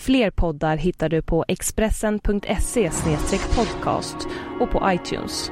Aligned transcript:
Fler 0.00 0.30
poddar 0.30 0.76
hittar 0.76 1.08
du 1.08 1.22
på 1.22 1.44
expressen.se 1.48 2.90
podcast 3.54 4.16
och 4.60 4.70
på 4.70 4.82
iTunes. 4.92 5.50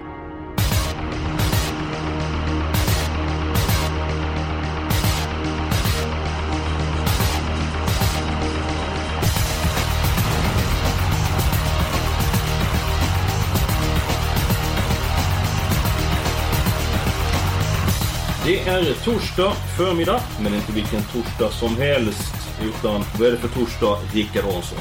Det 18.46 18.60
är 18.60 18.94
torsdag 19.04 19.52
förmiddag, 19.76 20.20
men 20.42 20.54
inte 20.54 20.72
vilken 20.72 21.02
torsdag 21.02 21.50
som 21.50 21.76
helst. 21.76 22.41
Utan 22.64 23.04
vad 23.18 23.28
är 23.28 23.32
det 23.32 23.38
för 23.38 23.48
torsdag, 23.48 23.96
Rickard 24.14 24.44
Hansson? 24.44 24.78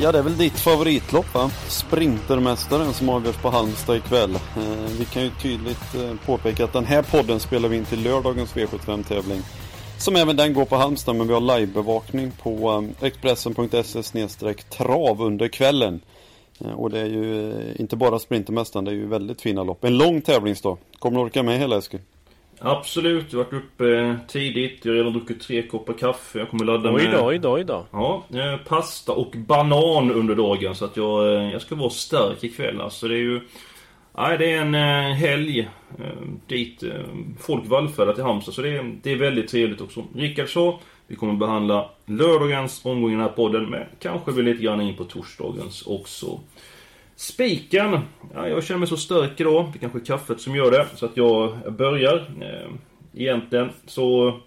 Ja, 0.00 0.12
det 0.12 0.18
är 0.18 0.22
väl 0.22 0.36
ditt 0.36 0.58
favoritlopp 0.58 1.34
va? 1.34 1.50
Sprintermästaren 1.68 2.92
som 2.92 3.08
avgörs 3.08 3.36
på 3.36 3.50
Halmstad 3.50 3.96
ikväll. 3.96 4.34
Eh, 4.34 4.90
vi 4.98 5.04
kan 5.04 5.22
ju 5.22 5.30
tydligt 5.30 5.94
eh, 5.94 6.14
påpeka 6.26 6.64
att 6.64 6.72
den 6.72 6.84
här 6.84 7.02
podden 7.02 7.40
spelar 7.40 7.68
vi 7.68 7.76
in 7.76 7.84
till 7.84 8.02
lördagens 8.02 8.54
V75-tävling. 8.54 9.42
Som 9.98 10.16
även 10.16 10.36
den 10.36 10.54
går 10.54 10.64
på 10.64 10.76
Halmstad, 10.76 11.16
men 11.16 11.26
vi 11.26 11.32
har 11.32 11.58
livebevakning 11.58 12.30
på 12.42 12.84
eh, 13.00 13.06
Expressen.se 13.06 14.54
trav 14.54 15.22
under 15.22 15.48
kvällen. 15.48 16.00
Eh, 16.60 16.72
och 16.72 16.90
det 16.90 17.00
är 17.00 17.06
ju 17.06 17.52
eh, 17.52 17.80
inte 17.80 17.96
bara 17.96 18.18
Sprintermästaren, 18.18 18.84
det 18.84 18.90
är 18.90 18.94
ju 18.94 19.06
väldigt 19.06 19.42
fina 19.42 19.62
lopp. 19.62 19.84
En 19.84 19.98
lång 19.98 20.20
tävlingsdag. 20.22 20.78
Kommer 20.98 21.18
du 21.18 21.24
orka 21.24 21.42
med 21.42 21.58
hela 21.58 21.78
Eskil? 21.78 22.00
Absolut, 22.64 23.32
jag 23.32 23.38
har 23.38 23.44
varit 23.44 23.52
uppe 23.52 23.98
eh, 23.98 24.14
tidigt. 24.28 24.84
Jag 24.84 24.92
har 24.92 24.96
redan 24.96 25.12
druckit 25.12 25.40
tre 25.40 25.62
koppar 25.62 25.92
kaffe. 25.92 26.38
Jag 26.38 26.50
kommer 26.50 26.64
ladda 26.64 26.94
oj 26.94 27.02
med... 27.02 27.12
då, 27.12 27.26
oj 27.26 27.38
då, 27.38 27.52
oj 27.52 27.64
då. 27.64 27.86
Ja, 27.90 28.24
eh, 28.34 28.56
pasta 28.56 29.12
och 29.12 29.34
banan 29.36 30.10
under 30.10 30.34
dagen. 30.34 30.74
Så 30.74 30.84
att 30.84 30.96
jag, 30.96 31.34
eh, 31.34 31.52
jag 31.52 31.62
ska 31.62 31.74
vara 31.74 31.90
stark 31.90 32.44
ikväll. 32.44 32.80
Alltså 32.80 33.08
det 33.08 33.14
är 33.14 33.18
ju... 33.18 33.40
Nej, 34.16 34.38
det 34.38 34.52
är 34.52 34.60
en 34.60 34.74
helg 35.14 35.68
dit 36.46 36.84
folk 37.40 37.66
vallfärdar 37.66 38.12
till 38.12 38.22
Halmstad. 38.22 38.54
Så 38.54 38.62
det 38.62 38.68
är, 38.68 38.96
det 39.02 39.12
är 39.12 39.16
väldigt 39.16 39.48
trevligt 39.48 39.80
också. 39.80 40.04
Rickard 40.14 40.52
sa, 40.52 40.80
vi 41.06 41.16
kommer 41.16 41.34
behandla 41.34 41.90
lördagens 42.06 42.84
omgång 42.84 43.10
i 43.10 43.14
den 43.14 43.22
här 43.22 43.28
podden. 43.28 43.70
Men 43.70 43.82
kanske 43.98 44.32
vi 44.32 44.42
lite 44.42 44.62
grann 44.62 44.80
in 44.80 44.96
på 44.96 45.04
torsdagens 45.04 45.86
också. 45.86 46.40
Spiken. 47.16 47.98
Ja, 48.34 48.48
jag 48.48 48.64
känner 48.64 48.78
mig 48.78 48.88
så 48.88 48.96
stark 48.96 49.40
idag. 49.40 49.70
Det 49.72 49.78
kanske 49.78 49.98
är 49.98 50.04
kaffet 50.04 50.40
som 50.40 50.56
gör 50.56 50.70
det. 50.70 50.86
Så 50.94 51.06
att 51.06 51.16
jag 51.16 51.72
börjar. 51.72 52.16
Eh, 52.40 52.70
egentligen 53.14 53.70
så 53.86 54.38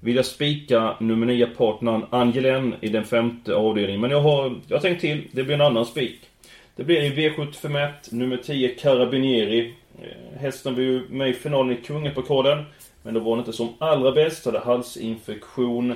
vill 0.00 0.16
jag 0.16 0.26
spika 0.26 0.96
nummer 1.00 1.26
9 1.26 1.46
partnern 1.46 2.04
Angelen 2.10 2.74
i 2.80 2.88
den 2.88 3.04
femte 3.04 3.54
avdelningen. 3.54 4.00
Men 4.00 4.10
jag 4.10 4.20
har, 4.20 4.60
jag 4.66 4.76
har 4.76 4.82
tänkt 4.82 5.00
till. 5.00 5.28
Det 5.32 5.44
blir 5.44 5.54
en 5.54 5.60
annan 5.60 5.86
spik. 5.86 6.20
Det 6.76 6.84
blir 6.84 7.02
i 7.02 7.10
V751 7.10 7.92
nummer 8.10 8.36
10 8.36 8.68
Carabinieri. 8.68 9.74
Eh, 10.02 10.40
hästen 10.40 10.74
var 10.74 10.82
ju 10.82 11.08
med 11.08 11.30
i 11.30 11.32
finalen 11.32 11.72
i 11.78 11.82
Kungapokalen. 11.82 12.64
Men 13.02 13.14
då 13.14 13.20
var 13.20 13.30
han 13.30 13.38
inte 13.38 13.52
som 13.52 13.68
allra 13.78 14.12
bäst. 14.12 14.44
Hade 14.44 14.58
halsinfektion. 14.58 15.94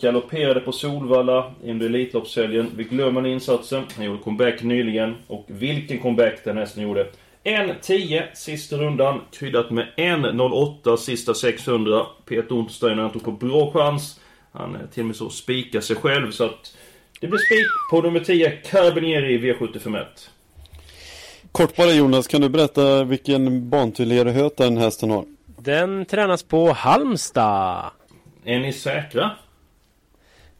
Galopperade 0.00 0.60
på 0.60 0.72
Solvalla 0.72 1.52
under 1.64 1.86
Elitloppshelgen. 1.86 2.70
Vi 2.76 2.84
glömmer 2.84 3.22
den 3.22 3.32
insatsen. 3.32 3.84
Han 3.96 4.04
gjorde 4.04 4.22
comeback 4.22 4.62
nyligen. 4.62 5.14
Och 5.26 5.44
vilken 5.46 5.98
comeback 5.98 6.44
den 6.44 6.56
hästen 6.56 6.82
gjorde. 6.82 7.06
1.10 7.44 8.22
sista 8.34 8.76
rundan. 8.76 9.20
Kryddat 9.32 9.70
med 9.70 9.86
1.08 9.96 10.96
sista 10.96 11.34
600. 11.34 12.06
Peter 12.24 12.54
Untersteiner 12.54 13.02
han 13.02 13.10
tog 13.12 13.24
på 13.24 13.32
bra 13.32 13.72
chans. 13.72 14.20
Han 14.52 14.74
eh, 14.74 14.80
till 14.92 15.02
och 15.02 15.06
med 15.06 15.16
så 15.16 15.30
spikar 15.30 15.80
sig 15.80 15.96
själv. 15.96 16.30
Så 16.30 16.44
att 16.44 16.76
det 17.20 17.26
blir 17.26 17.38
spik 17.38 17.66
på 17.90 18.00
nummer 18.00 18.20
10 18.20 18.50
Carabinieri 18.50 19.34
i 19.34 19.38
V751. 19.38 20.04
Kort 21.52 21.76
bara 21.76 21.92
Jonas, 21.92 22.26
kan 22.26 22.40
du 22.40 22.48
berätta 22.48 23.04
vilken 23.04 23.70
bantillhörighet 23.70 24.56
den 24.56 24.76
hästen 24.76 25.10
har? 25.10 25.24
Den 25.46 26.04
tränas 26.04 26.42
på 26.42 26.72
Halmstad. 26.72 27.90
Är 28.44 28.58
ni 28.58 28.72
säkra? 28.72 29.30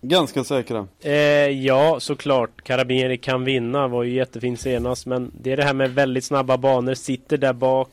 Ganska 0.04 0.44
säkra. 0.44 0.88
Eh, 1.00 1.12
ja, 1.48 2.00
såklart. 2.00 2.62
Carabinieri 2.62 3.18
kan 3.18 3.44
vinna. 3.44 3.88
Var 3.88 4.02
ju 4.02 4.14
jättefin 4.14 4.56
senast. 4.56 5.06
Men 5.06 5.32
det 5.40 5.52
är 5.52 5.56
det 5.56 5.64
här 5.64 5.74
med 5.74 5.90
väldigt 5.94 6.24
snabba 6.24 6.56
banor. 6.56 6.94
Sitter 6.94 7.36
där 7.36 7.52
bak. 7.52 7.90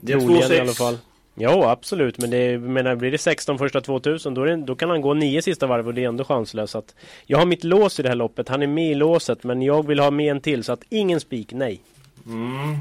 Det 0.00 0.12
är 0.12 0.18
Troligen 0.18 0.42
2,6. 0.42 0.54
i 0.54 0.60
alla 0.60 0.72
fall. 0.72 0.98
Jo, 1.34 1.62
absolut. 1.62 2.18
Men 2.18 2.30
det 2.30 2.58
menar, 2.58 2.94
blir 2.96 3.10
det 3.10 3.18
16 3.18 3.58
första 3.58 3.80
2000 3.80 4.34
då, 4.34 4.42
är 4.42 4.46
det, 4.46 4.56
då 4.56 4.74
kan 4.74 4.90
han 4.90 5.00
gå 5.00 5.14
9 5.14 5.42
sista 5.42 5.66
varv 5.66 5.86
och 5.86 5.94
det 5.94 6.04
är 6.04 6.08
ändå 6.08 6.24
chanslöst. 6.24 6.72
Så 6.72 6.78
att 6.78 6.94
Jag 7.26 7.38
har 7.38 7.46
mitt 7.46 7.64
lås 7.64 8.00
i 8.00 8.02
det 8.02 8.08
här 8.08 8.16
loppet. 8.16 8.48
Han 8.48 8.62
är 8.62 8.66
med 8.66 8.90
i 8.90 8.94
låset. 8.94 9.44
Men 9.44 9.62
jag 9.62 9.86
vill 9.86 10.00
ha 10.00 10.10
med 10.10 10.30
en 10.30 10.40
till. 10.40 10.64
Så 10.64 10.72
att 10.72 10.82
ingen 10.88 11.20
spik, 11.20 11.52
nej. 11.52 11.80
Mm. 12.26 12.76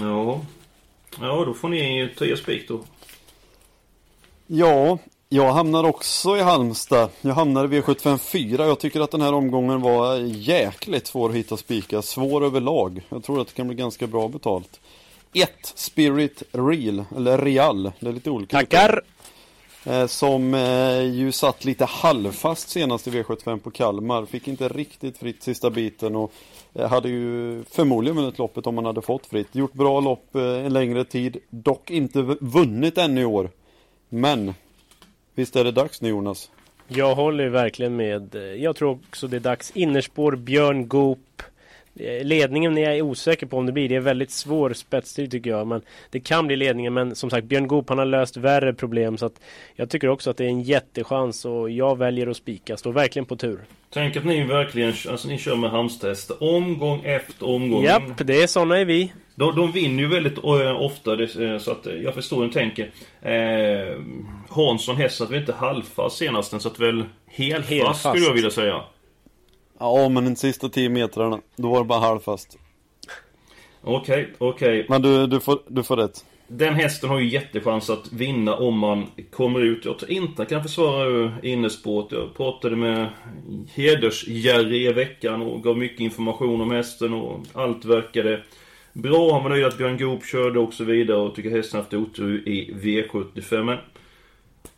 Ja. 0.00 0.40
Ja, 1.20 1.44
då 1.44 1.54
får 1.54 1.68
ni 1.68 2.10
ta 2.18 2.24
er 2.24 2.36
spik 2.36 2.68
då. 2.68 2.80
Ja, 4.46 4.98
jag 5.32 5.52
hamnar 5.52 5.84
också 5.84 6.36
i 6.36 6.40
Halmstad. 6.40 7.10
Jag 7.20 7.34
hamnar 7.34 7.64
i 7.64 7.68
V754. 7.68 8.66
Jag 8.66 8.78
tycker 8.78 9.00
att 9.00 9.10
den 9.10 9.20
här 9.20 9.34
omgången 9.34 9.80
var 9.80 10.16
jäkligt 10.26 11.06
svår 11.06 11.28
att 11.28 11.34
hitta 11.34 11.56
spikar. 11.56 12.00
Svår 12.00 12.44
överlag. 12.44 13.02
Jag 13.08 13.24
tror 13.24 13.40
att 13.40 13.46
det 13.48 13.54
kan 13.54 13.66
bli 13.66 13.76
ganska 13.76 14.06
bra 14.06 14.28
betalt. 14.28 14.80
1. 15.32 15.50
Spirit 15.74 16.42
Real, 16.52 17.04
eller 17.16 17.38
Real. 17.38 17.92
Det 18.00 18.08
är 18.08 18.12
lite 18.12 18.30
olika. 18.30 18.56
Tackar! 18.56 19.02
Eh, 19.86 20.06
som 20.06 20.54
eh, 20.54 21.02
ju 21.02 21.32
satt 21.32 21.64
lite 21.64 21.84
halvfast 21.84 22.68
senast 22.68 23.06
i 23.06 23.10
V75 23.10 23.58
på 23.58 23.70
Kalmar. 23.70 24.26
Fick 24.26 24.48
inte 24.48 24.68
riktigt 24.68 25.18
fritt 25.18 25.42
sista 25.42 25.70
biten 25.70 26.16
och 26.16 26.32
eh, 26.74 26.88
hade 26.88 27.08
ju 27.08 27.64
förmodligen 27.70 28.16
vunnit 28.16 28.38
loppet 28.38 28.66
om 28.66 28.74
man 28.74 28.84
hade 28.84 29.02
fått 29.02 29.26
fritt. 29.26 29.54
Gjort 29.54 29.72
bra 29.72 30.00
lopp 30.00 30.34
en 30.34 30.72
längre 30.72 31.04
tid. 31.04 31.36
Dock 31.50 31.90
inte 31.90 32.22
vunnit 32.40 32.98
ännu 32.98 33.20
i 33.20 33.24
år. 33.24 33.50
Men 34.08 34.54
visst 35.34 35.56
är 35.56 35.64
det 35.64 35.72
dags 35.72 36.02
nu 36.02 36.08
Jonas? 36.08 36.50
Jag 36.88 37.14
håller 37.14 37.48
verkligen 37.48 37.96
med. 37.96 38.34
Jag 38.58 38.76
tror 38.76 38.90
också 38.90 39.28
det 39.28 39.36
är 39.36 39.40
dags. 39.40 39.70
Innerspår, 39.70 40.36
Björn 40.36 40.88
Goop. 40.88 41.42
Eh, 41.98 42.24
Ledningen 42.24 42.78
är 42.78 42.90
jag 42.90 43.06
osäker 43.06 43.46
på 43.46 43.56
om 43.56 43.66
det 43.66 43.72
blir. 43.72 43.88
Det 43.88 43.94
är 43.94 44.00
väldigt 44.00 44.30
svår 44.30 44.72
spetstid 44.72 45.30
tycker 45.30 45.50
jag. 45.50 45.66
Men 45.66 45.82
det 46.10 46.20
kan 46.20 46.46
bli 46.46 46.56
ledningen. 46.56 46.94
Men 46.94 47.14
som 47.14 47.30
sagt, 47.30 47.46
Björn 47.46 47.66
Goop 47.66 47.88
han 47.88 47.98
har 47.98 48.04
löst 48.04 48.36
värre 48.36 48.74
problem. 48.74 49.18
Så 49.18 49.26
att 49.26 49.40
jag 49.74 49.90
tycker 49.90 50.08
också 50.08 50.30
att 50.30 50.36
det 50.36 50.44
är 50.44 50.48
en 50.48 50.62
jättechans. 50.62 51.44
Och 51.44 51.70
jag 51.70 51.98
väljer 51.98 52.26
att 52.26 52.36
spika. 52.36 52.76
Står 52.76 52.92
verkligen 52.92 53.26
på 53.26 53.36
tur. 53.36 53.60
Tänk 53.90 54.16
att 54.16 54.24
ni 54.24 54.44
verkligen, 54.44 54.94
alltså 55.08 55.28
ni 55.28 55.38
kör 55.38 55.56
med 55.56 55.70
Halmstadhästar 55.70 56.42
omgång 56.42 57.00
efter 57.04 57.48
omgång. 57.48 57.84
Japp, 57.84 58.02
det 58.26 58.42
är 58.42 58.46
såna 58.46 58.78
är 58.78 58.84
vi. 58.84 59.12
De, 59.34 59.56
de 59.56 59.72
vinner 59.72 60.02
ju 60.02 60.08
väldigt 60.08 60.38
eh, 60.38 60.82
ofta, 60.82 61.22
eh, 61.22 61.58
så 61.58 61.70
att 61.70 61.86
jag 62.02 62.14
förstår 62.14 62.36
hur 62.36 62.46
ni 62.46 62.52
tänker. 62.52 62.90
Eh, 63.22 63.98
Hansson 64.48 64.96
häst 64.96 65.16
satt 65.16 65.30
väl 65.30 65.40
inte 65.40 65.52
halvfast 65.52 66.16
senast, 66.16 66.50
den 66.50 66.60
satt 66.60 66.80
väl 66.80 67.04
helfast, 67.26 67.70
Helfast. 67.70 68.08
skulle 68.08 68.26
jag 68.26 68.34
vilja 68.34 68.50
säga. 68.50 68.80
Ja 69.82 70.08
men 70.08 70.24
den 70.24 70.36
sista 70.36 70.68
10 70.68 70.88
metrarna, 70.88 71.40
då 71.56 71.70
var 71.70 71.78
det 71.78 71.84
bara 71.84 72.00
halvfast. 72.00 72.58
Okej, 73.82 74.32
okej. 74.38 74.86
Men 74.88 75.02
du, 75.02 75.26
du, 75.26 75.40
får, 75.40 75.58
du 75.66 75.82
får 75.82 75.96
rätt. 75.96 76.24
Den 76.48 76.74
hästen 76.74 77.08
har 77.08 77.20
ju 77.20 77.28
jättechans 77.28 77.90
att 77.90 78.12
vinna 78.12 78.56
om 78.56 78.78
man 78.78 79.06
kommer 79.30 79.60
ut. 79.60 79.84
Jag 79.84 79.98
tror 79.98 80.10
inte 80.10 80.32
han 80.36 80.46
kan 80.46 80.62
försvara 80.62 81.32
innespåret. 81.42 82.12
Jag 82.12 82.34
pratade 82.36 82.76
med 82.76 83.08
Heders-Jerry 83.74 84.90
i 84.90 84.92
veckan 84.92 85.42
och 85.42 85.62
gav 85.62 85.78
mycket 85.78 86.00
information 86.00 86.60
om 86.60 86.70
hästen 86.70 87.14
och 87.14 87.40
allt 87.52 87.84
verkade 87.84 88.42
bra. 88.92 89.32
Han 89.32 89.42
var 89.42 89.50
nöjd 89.50 89.64
att 89.64 89.78
Björn 89.78 89.98
Goop 89.98 90.24
körde 90.24 90.58
och 90.58 90.74
så 90.74 90.84
vidare 90.84 91.18
och 91.18 91.34
tycker 91.34 91.50
hästen 91.50 91.80
haft 91.80 91.94
otur 91.94 92.48
i 92.48 92.74
V75. 92.74 93.64
Men 93.64 93.78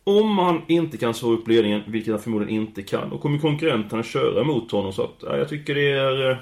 om 0.07 0.37
han 0.37 0.61
inte 0.67 0.97
kan 0.97 1.13
slå 1.13 1.31
upp 1.31 1.47
ledningen, 1.47 1.81
vilket 1.87 2.11
han 2.13 2.21
förmodligen 2.21 2.61
inte 2.61 2.81
kan, 2.83 3.09
då 3.09 3.17
kommer 3.17 3.39
konkurrenterna 3.39 4.03
köra 4.03 4.43
mot 4.43 4.71
honom. 4.71 4.93
Så 4.93 5.01
att, 5.03 5.15
ja, 5.21 5.37
jag 5.37 5.49
tycker 5.49 5.75
det 5.75 5.91
är... 5.91 6.31
eh, 6.31 6.37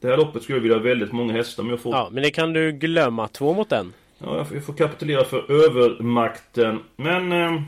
Det 0.00 0.08
här 0.08 0.16
loppet 0.16 0.42
skulle 0.42 0.58
jag 0.58 0.62
vilja 0.62 0.76
ha 0.76 0.82
väldigt 0.84 1.12
många 1.12 1.32
hästar, 1.32 1.62
men 1.62 1.70
jag 1.70 1.80
får... 1.80 1.94
Ja, 1.94 2.08
men 2.12 2.22
det 2.22 2.30
kan 2.30 2.52
du 2.52 2.72
glömma. 2.72 3.28
Två 3.28 3.54
mot 3.54 3.72
en. 3.72 3.92
Ja, 4.18 4.36
jag 4.36 4.48
får- 4.48 4.56
jag 4.56 4.64
får 4.66 4.72
kapitulera 4.72 5.24
för 5.24 5.64
övermakten. 5.64 6.78
Men... 6.96 7.32
Eh, 7.32 7.62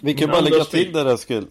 Vi 0.00 0.14
kan 0.14 0.30
bara 0.30 0.40
lägga 0.40 0.64
spik. 0.64 0.84
till 0.84 0.92
det 0.92 1.04
där 1.04 1.14
Eskil. 1.14 1.44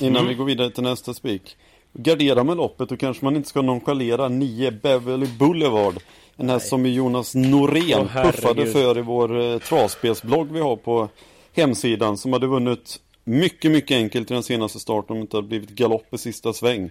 Innan 0.00 0.16
Mm. 0.16 0.28
vi 0.28 0.34
går 0.34 0.44
vidare 0.44 0.70
till 0.70 0.82
nästa 0.82 1.14
spik. 1.14 1.56
Garderar 1.92 2.44
med 2.44 2.56
loppet 2.56 2.88
då 2.88 2.96
kanske 2.96 3.24
man 3.24 3.36
inte 3.36 3.48
ska 3.48 3.62
nonchalera 3.62 4.28
9 4.28 4.70
Beverly 4.70 5.26
Boulevard. 5.38 5.94
En 6.36 6.48
häst 6.48 6.68
som 6.68 6.86
Jonas 6.86 7.34
Norén 7.34 7.98
Åh, 8.14 8.22
puffade 8.22 8.66
för 8.66 8.98
i 8.98 9.02
vår 9.02 9.40
eh, 9.40 9.58
travspelsblogg 9.58 10.52
vi 10.52 10.60
har 10.60 10.76
på 10.76 11.08
hemsidan. 11.52 12.16
Som 12.16 12.32
hade 12.32 12.46
vunnit 12.46 13.00
mycket, 13.24 13.70
mycket 13.70 13.96
enkelt 13.96 14.30
i 14.30 14.34
den 14.34 14.42
senaste 14.42 14.78
starten 14.80 15.12
om 15.12 15.16
det 15.16 15.20
inte 15.22 15.36
hade 15.36 15.48
blivit 15.48 15.70
galopp 15.70 16.14
i 16.14 16.18
sista 16.18 16.52
sväng. 16.52 16.90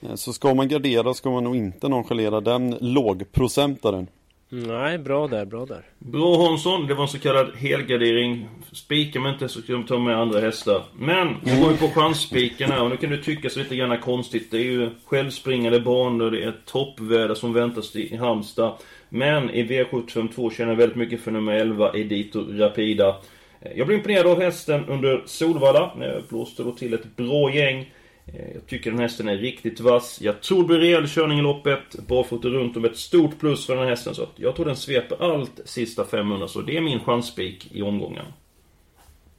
Eh, 0.00 0.14
Så 0.14 0.32
ska 0.32 0.54
man 0.54 0.68
gardera 0.68 1.14
ska 1.14 1.30
man 1.30 1.44
nog 1.44 1.56
inte 1.56 1.88
nonchalera 1.88 2.40
den 2.40 2.76
lågprocentaren. 2.80 4.06
Nej, 4.50 4.98
bra 4.98 5.28
där, 5.28 5.44
bra 5.44 5.66
där. 5.66 5.82
Bra 5.98 6.46
Hansson, 6.48 6.86
det 6.86 6.94
var 6.94 7.02
en 7.02 7.08
så 7.08 7.18
kallad 7.18 7.54
helgardering. 7.56 8.48
Spikar 8.72 9.20
man 9.20 9.32
inte 9.32 9.48
så 9.48 9.60
ska 9.62 9.72
de 9.72 9.84
ta 9.84 9.98
med 9.98 10.16
andra 10.16 10.40
hästar. 10.40 10.82
Men, 10.98 11.36
vi 11.44 11.60
går 11.60 11.70
ju 11.70 11.76
på 11.76 11.88
chansspiken 11.88 12.70
här 12.70 12.82
och 12.82 12.90
nu 12.90 12.96
kan 12.96 13.10
det 13.10 13.22
tyckas 13.22 13.56
lite 13.56 13.76
grann 13.76 14.00
konstigt. 14.00 14.50
Det 14.50 14.56
är 14.56 14.62
ju 14.64 14.90
självspringande 15.04 15.80
banor, 15.80 16.30
det 16.30 16.44
är 16.44 16.54
toppväder 16.64 17.34
som 17.34 17.52
väntas 17.52 17.96
i 17.96 18.16
Halmstad. 18.16 18.74
Men 19.08 19.50
i 19.50 19.62
V752 19.64 20.50
känner 20.56 20.70
jag 20.72 20.76
väldigt 20.76 20.96
mycket 20.96 21.20
för 21.20 21.30
nummer 21.30 21.52
11, 21.52 21.92
Edito 21.94 22.44
Rapida. 22.48 23.16
Eh, 23.60 23.72
jag 23.76 23.86
blev 23.86 23.98
imponerad 23.98 24.26
av 24.26 24.40
hästen 24.40 24.84
under 24.88 25.22
Solvalla. 25.26 25.92
Eh, 26.00 26.06
jag 26.06 26.22
blåste 26.28 26.62
då 26.62 26.72
till 26.72 26.94
ett 26.94 27.16
bra 27.16 27.54
gäng. 27.54 27.92
Eh, 28.26 28.52
jag 28.54 28.66
tycker 28.66 28.90
den 28.90 29.00
hästen 29.00 29.28
är 29.28 29.36
riktigt 29.36 29.80
vass. 29.80 30.18
Jag 30.22 30.40
tror 30.40 30.62
det 30.62 30.68
blir 30.68 30.78
rejäl 30.78 31.08
körning 31.08 31.38
i 31.38 31.42
loppet. 31.42 32.06
Barfota 32.06 32.48
runt 32.48 32.76
om 32.76 32.84
ett 32.84 32.96
stort 32.96 33.38
plus 33.38 33.66
för 33.66 33.74
den 33.74 33.82
här 33.82 33.90
hästen. 33.90 34.14
Så 34.14 34.22
att 34.22 34.32
jag 34.36 34.56
tror 34.56 34.66
den 34.66 34.76
sveper 34.76 35.32
allt 35.32 35.60
sista 35.64 36.04
500. 36.04 36.48
Så 36.48 36.60
det 36.60 36.76
är 36.76 36.80
min 36.80 37.00
chansspik 37.00 37.68
i 37.72 37.82
omgången. 37.82 38.24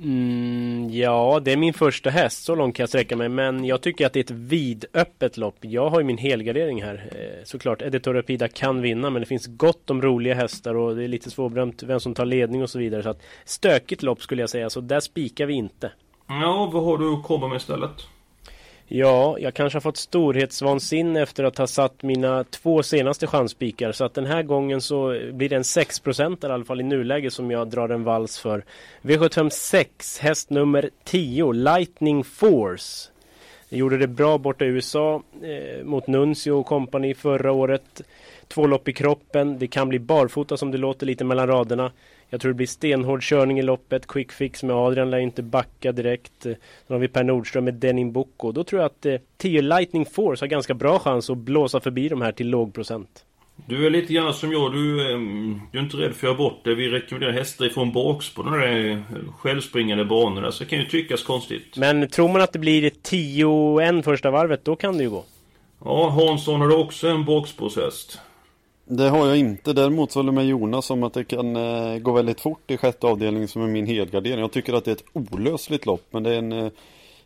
Mm, 0.01 0.90
ja, 0.90 1.40
det 1.44 1.51
är 1.51 1.57
min 1.57 1.74
första 1.74 2.10
häst. 2.10 2.44
Så 2.44 2.56
långt 2.56 2.75
kan 2.75 2.84
jag 2.84 2.90
sträcka 2.90 3.16
mig. 3.16 3.30
Men 3.30 3.66
jag 3.66 3.81
tycker 3.81 4.06
att 4.06 4.13
det 4.13 4.19
är 4.19 4.24
ett 4.24 4.31
vidöppet 4.31 5.38
lopp. 5.38 5.56
Jag 5.62 5.90
har 5.90 6.00
ju 6.00 6.06
min 6.06 6.18
helgardering 6.18 6.84
här. 6.84 7.10
Eh, 7.16 7.44
såklart, 7.44 7.81
Editor 7.81 8.13
Rapida 8.13 8.48
kan 8.48 8.81
vinna. 8.81 9.10
Men 9.10 9.22
det 9.22 9.25
finns 9.25 9.48
gott 9.48 9.90
om 9.90 10.01
roliga 10.01 10.34
hästar. 10.34 10.75
Och 10.75 10.96
det 10.96 11.04
är 11.04 11.07
lite 11.07 11.31
svårbedömt 11.31 11.84
vem 11.84 12.00
som 12.00 12.13
tar 12.13 12.25
ledning 12.25 12.63
och 12.63 12.69
så 12.69 12.80
vidare. 12.80 13.04
Så 13.04 13.10
att, 13.10 13.22
stökigt 13.46 14.04
lopp 14.04 14.22
skulle 14.22 14.42
jag 14.42 14.50
säga. 14.50 14.69
Så 14.69 14.81
där 14.81 15.00
spikar 15.00 15.46
vi 15.46 15.54
inte. 15.54 15.92
Ja, 16.28 16.69
vad 16.74 16.84
har 16.84 16.98
du 16.98 17.13
att 17.13 17.24
komma 17.24 17.48
med 17.48 17.57
istället? 17.57 18.07
Ja, 18.91 19.38
jag 19.39 19.53
kanske 19.53 19.75
har 19.75 19.81
fått 19.81 19.97
storhetsvansinne 19.97 21.21
efter 21.21 21.44
att 21.44 21.57
ha 21.57 21.68
satt 21.68 22.03
mina 22.03 22.44
två 22.44 22.83
senaste 22.83 23.27
chansspikar. 23.27 23.91
Så 23.91 24.06
att 24.06 24.13
den 24.13 24.25
här 24.25 24.44
gången 24.44 24.81
så 24.81 25.19
blir 25.31 25.50
det 25.50 25.56
en 25.56 25.62
6% 25.63 26.47
i 26.47 26.51
alla 26.51 26.65
fall 26.65 26.81
i 26.81 26.83
nuläget 26.83 27.33
som 27.33 27.51
jag 27.51 27.68
drar 27.68 27.89
en 27.89 28.03
vals 28.03 28.39
för. 28.39 28.63
V756, 29.01 30.21
häst 30.21 30.50
nummer 30.50 30.89
10, 31.03 31.51
Lightning 31.51 32.24
Force. 32.24 33.09
Det 33.69 33.77
gjorde 33.77 33.97
det 33.97 34.07
bra 34.07 34.38
borta 34.38 34.65
i 34.65 34.68
USA 34.68 35.24
eh, 35.44 35.86
mot 35.86 36.07
Nuncio 36.07 36.51
och 36.51 36.65
kompani 36.65 37.13
förra 37.13 37.51
året. 37.51 38.01
Två 38.47 38.68
lopp 38.68 38.88
i 38.88 38.94
kroppen. 38.94 39.59
Det 39.59 39.68
kan 39.68 39.89
bli 39.89 40.00
barfota 40.00 40.57
som 40.57 40.71
det 40.71 40.77
låter 40.77 41.06
lite 41.06 41.24
mellan 41.24 41.47
raderna. 41.47 41.91
Jag 42.30 42.42
tror 42.42 42.52
det 42.52 42.56
blir 42.56 42.68
stenhård 42.68 43.22
körning 43.24 43.60
i 43.60 43.62
loppet. 43.62 44.08
Quick 44.08 44.31
fix 44.31 44.64
med 44.64 44.76
Adrian 44.76 45.10
lär 45.10 45.18
inte 45.18 45.44
backa 45.44 45.92
direkt. 45.92 46.46
Eh, 46.46 46.54
Sen 46.88 46.94
har 46.94 47.00
vi 47.00 47.08
Per 47.08 47.24
Nordström 47.24 47.66
med 47.66 47.74
Denim 47.74 48.12
Boko. 48.12 48.52
Då 48.52 48.64
tror 48.64 48.81
jag 48.81 48.86
att 48.86 49.06
eh, 49.06 49.16
10 49.38 49.62
Lightning 49.62 50.06
Force 50.06 50.44
har 50.44 50.48
ganska 50.48 50.74
bra 50.74 51.00
chans 51.00 51.30
att 51.30 51.38
blåsa 51.38 51.80
förbi 51.80 52.10
de 52.10 52.22
här 52.22 52.31
till 52.31 52.50
låg 52.50 52.74
procent. 52.74 53.26
Du 53.68 53.86
är 53.86 53.90
lite 53.90 54.14
grann 54.14 54.34
som 54.34 54.52
jag. 54.52 54.74
Du, 54.74 55.14
ehm, 55.14 55.62
du 55.72 55.78
är 55.78 55.84
inte 55.84 55.98
rädd 55.98 56.16
för 56.16 56.18
att 56.18 56.24
göra 56.24 56.38
bort 56.38 56.60
det. 56.64 56.76
Vi 56.76 56.90
rekommenderar 56.90 57.31
hästar 57.31 57.66
ifrån 57.66 57.92
bakspår. 57.92 58.44
När 58.44 58.58
det 58.58 58.68
är 58.68 59.04
självspringande 59.38 60.06
banor 60.06 60.42
där. 60.42 60.52
Så 60.52 60.64
det 60.64 60.70
kan 60.70 60.80
ju 60.80 60.86
tyckas 60.86 61.24
konstigt. 61.24 61.78
Men 61.78 62.10
tror 62.10 62.28
man 62.30 62.42
att 62.42 62.54
det 62.54 62.60
blir 62.60 62.90
10-1 62.90 64.02
första 64.02 64.32
varvet, 64.32 64.66
då 64.66 64.75
kan 64.75 64.98
det 64.98 65.04
ju 65.04 65.10
gå. 65.10 65.24
Ja, 65.86 66.10
Hansson 66.10 66.62
har 66.62 66.78
också 66.80 67.08
en 67.08 67.25
bakspårshäst. 67.25 68.20
Det 68.91 69.09
har 69.09 69.27
jag 69.27 69.38
inte. 69.38 69.74
Däremot 69.74 70.12
så 70.12 70.19
håller 70.19 70.27
jag 70.27 70.36
med 70.36 70.45
Jonas 70.45 70.89
om 70.89 71.03
att 71.03 71.13
det 71.13 71.24
kan 71.24 71.56
eh, 71.56 71.97
gå 71.97 72.12
väldigt 72.12 72.41
fort 72.41 72.71
i 72.71 72.77
sjätte 72.77 73.07
avdelningen 73.07 73.47
som 73.47 73.62
är 73.62 73.68
min 73.68 73.88
helgardering. 73.88 74.39
Jag 74.39 74.51
tycker 74.51 74.74
att 74.74 74.86
det 74.86 74.91
är 74.91 74.95
ett 74.95 75.31
olösligt 75.31 75.86
lopp 75.86 76.06
men 76.12 76.24
det 76.24 76.33
är 76.33 76.38
en 76.38 76.51
eh, 76.51 76.71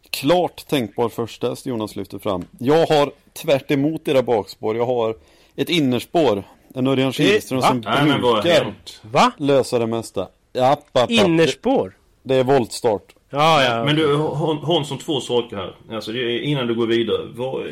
klart 0.10 0.68
tänkbar 0.68 1.10
första 1.10 1.50
häst 1.50 1.65
Jonas 1.65 1.95
lyfter 1.95 2.19
fram. 2.19 2.45
Jag 2.60 2.86
har 2.86 3.12
tvärt 3.33 3.71
emot 3.71 4.07
era 4.07 4.24
bakspår. 4.24 4.77
Jag 4.77 4.86
har 4.86 5.15
ett 5.56 5.69
innerspår. 5.69 6.44
En 6.75 6.88
Örjan 6.88 7.13
Kihlström 7.13 7.60
va? 7.60 7.68
som 7.68 7.80
Nej 7.80 8.06
men 8.06 8.21
vad 8.21 8.36
har 8.36 8.42
brukar? 8.42 8.74
Va? 9.01 9.31
lösa 9.38 9.80
det 9.80 9.88
mesta. 9.88 10.27
Japp, 10.54 10.80
app, 10.80 11.04
app. 11.04 11.12
Innerspår? 11.12 11.98
Det 12.24 12.36
är 12.36 12.44
voltstart. 12.44 13.15
Ja, 13.34 13.64
ja. 13.64 13.86
Men 13.86 13.96
du, 13.96 14.18
Han- 14.18 14.58
Hansson, 14.58 14.98
två 14.98 15.20
saker 15.22 15.56
här. 15.56 15.76
Alltså, 15.92 16.14
innan 16.18 16.68
du 16.68 16.76
går 16.76 16.88
vidare. 16.88 17.22
Vad, 17.36 17.66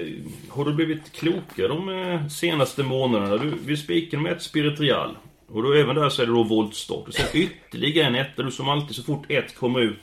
har 0.49 0.65
du 0.65 0.73
blivit 0.73 1.11
klokare 1.11 1.67
de 1.67 1.89
eh, 1.89 2.27
senaste 2.27 2.83
månaderna? 2.83 3.37
Du, 3.37 3.53
vi 3.65 3.77
spikade 3.77 4.23
med 4.23 4.31
ett 4.31 4.41
Spiritrial. 4.41 5.17
Och 5.53 5.63
då 5.63 5.73
även 5.73 5.95
där 5.95 6.09
så 6.09 6.21
är 6.21 6.25
det 6.25 6.31
då 6.33 6.43
voltstart. 6.43 7.07
Och 7.07 7.13
sen 7.13 7.25
ytterligare 7.33 8.07
en 8.07 8.15
etta. 8.15 8.43
Du 8.43 8.51
som 8.51 8.69
alltid 8.69 8.95
så 8.95 9.03
fort 9.03 9.31
ett 9.31 9.55
kommer 9.55 9.79
ut 9.79 9.99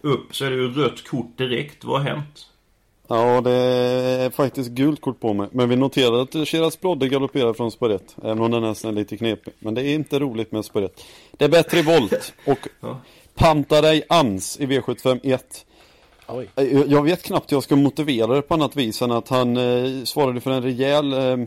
upp 0.00 0.36
så 0.36 0.44
är 0.44 0.50
det 0.50 0.56
ju 0.56 0.72
rött 0.74 1.08
kort 1.08 1.38
direkt. 1.38 1.84
Vad 1.84 2.00
har 2.02 2.08
hänt? 2.10 2.46
Ja, 3.08 3.40
det 3.40 3.50
är 3.52 4.30
faktiskt 4.30 4.70
gult 4.70 5.00
kort 5.00 5.20
på 5.20 5.34
mig. 5.34 5.48
Men 5.52 5.68
vi 5.68 5.76
noterade 5.76 6.22
att 6.22 6.48
Shiraz 6.48 6.80
Brodde 6.80 7.08
galopperar 7.08 7.52
från 7.52 7.70
spår 7.70 7.90
1. 7.92 8.16
Även 8.22 8.40
om 8.40 8.50
den 8.50 8.62
nästan 8.62 8.90
är 8.90 8.94
lite 8.94 9.16
knepig. 9.16 9.54
Men 9.58 9.74
det 9.74 9.82
är 9.82 9.94
inte 9.94 10.18
roligt 10.18 10.52
med 10.52 10.64
spår 10.64 10.82
1. 10.82 11.04
Det 11.32 11.44
är 11.44 11.48
bättre 11.48 11.78
i 11.78 11.82
volt. 11.82 12.32
Och 12.46 12.58
Ja. 12.80 13.00
Pantarej 13.34 14.02
Ams 14.08 14.60
i 14.60 14.66
V75 14.66 15.20
1. 15.22 15.66
Oj. 16.28 16.48
Jag 16.54 16.88
jag 16.88 17.02
vet 17.02 17.22
knappt 17.22 17.52
hur 17.52 17.56
jag 17.56 17.64
ska 17.64 17.76
motivera 17.76 18.26
det 18.34 18.42
på 18.42 18.54
annat 18.54 18.76
vis 18.76 19.02
än 19.02 19.10
att 19.10 19.28
han 19.28 19.56
eh, 19.56 20.04
svarade 20.04 20.40
för 20.40 20.50
en 20.50 20.62
rejäl, 20.62 21.12
eh, 21.12 21.46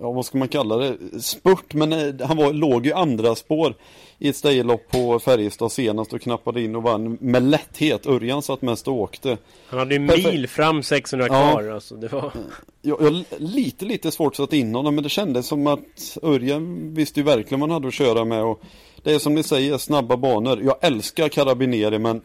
ja 0.00 0.12
vad 0.12 0.26
ska 0.26 0.38
man 0.38 0.48
kalla 0.48 0.76
det, 0.76 0.96
spurt. 1.20 1.74
Men 1.74 1.92
eh, 1.92 2.26
han 2.26 2.36
var, 2.36 2.52
låg 2.52 2.86
ju 2.86 2.92
andra 2.92 3.34
spår 3.34 3.74
i 4.18 4.28
ett 4.28 4.36
stejlopp 4.36 4.88
på 4.90 5.18
Färjestad 5.18 5.72
senast 5.72 6.12
och 6.12 6.20
knappade 6.20 6.62
in 6.62 6.76
och 6.76 6.82
vann 6.82 7.18
med 7.20 7.42
lätthet. 7.42 8.06
Örjan 8.06 8.42
satt 8.42 8.62
mest 8.62 8.88
och 8.88 8.94
åkte. 8.94 9.38
Han 9.66 9.78
hade 9.78 9.94
ju 9.94 10.08
Perfekt. 10.08 10.28
mil 10.32 10.48
fram 10.48 10.82
600 10.82 11.26
Ja. 11.30 11.52
kvar. 11.52 11.68
Alltså, 11.70 11.94
det 11.96 12.08
var... 12.12 12.32
Jag, 12.82 13.02
jag 13.02 13.24
lite, 13.38 13.84
lite 13.84 14.10
svårt 14.10 14.32
att 14.32 14.36
sätta 14.36 14.56
in 14.56 14.74
honom 14.74 14.94
men 14.94 15.04
det 15.04 15.10
kändes 15.10 15.46
som 15.46 15.66
att 15.66 16.18
Örjan 16.22 16.94
visste 16.94 17.20
ju 17.20 17.24
verkligen 17.24 17.60
vad 17.60 17.70
han 17.70 17.74
hade 17.74 17.88
att 17.88 17.94
köra 17.94 18.24
med 18.24 18.42
och 18.44 18.62
det 19.06 19.14
är 19.14 19.18
som 19.18 19.34
ni 19.34 19.42
säger, 19.42 19.78
snabba 19.78 20.16
banor. 20.16 20.60
Jag 20.62 20.76
älskar 20.80 21.28
Carabinieri 21.28 21.98
men 21.98 22.20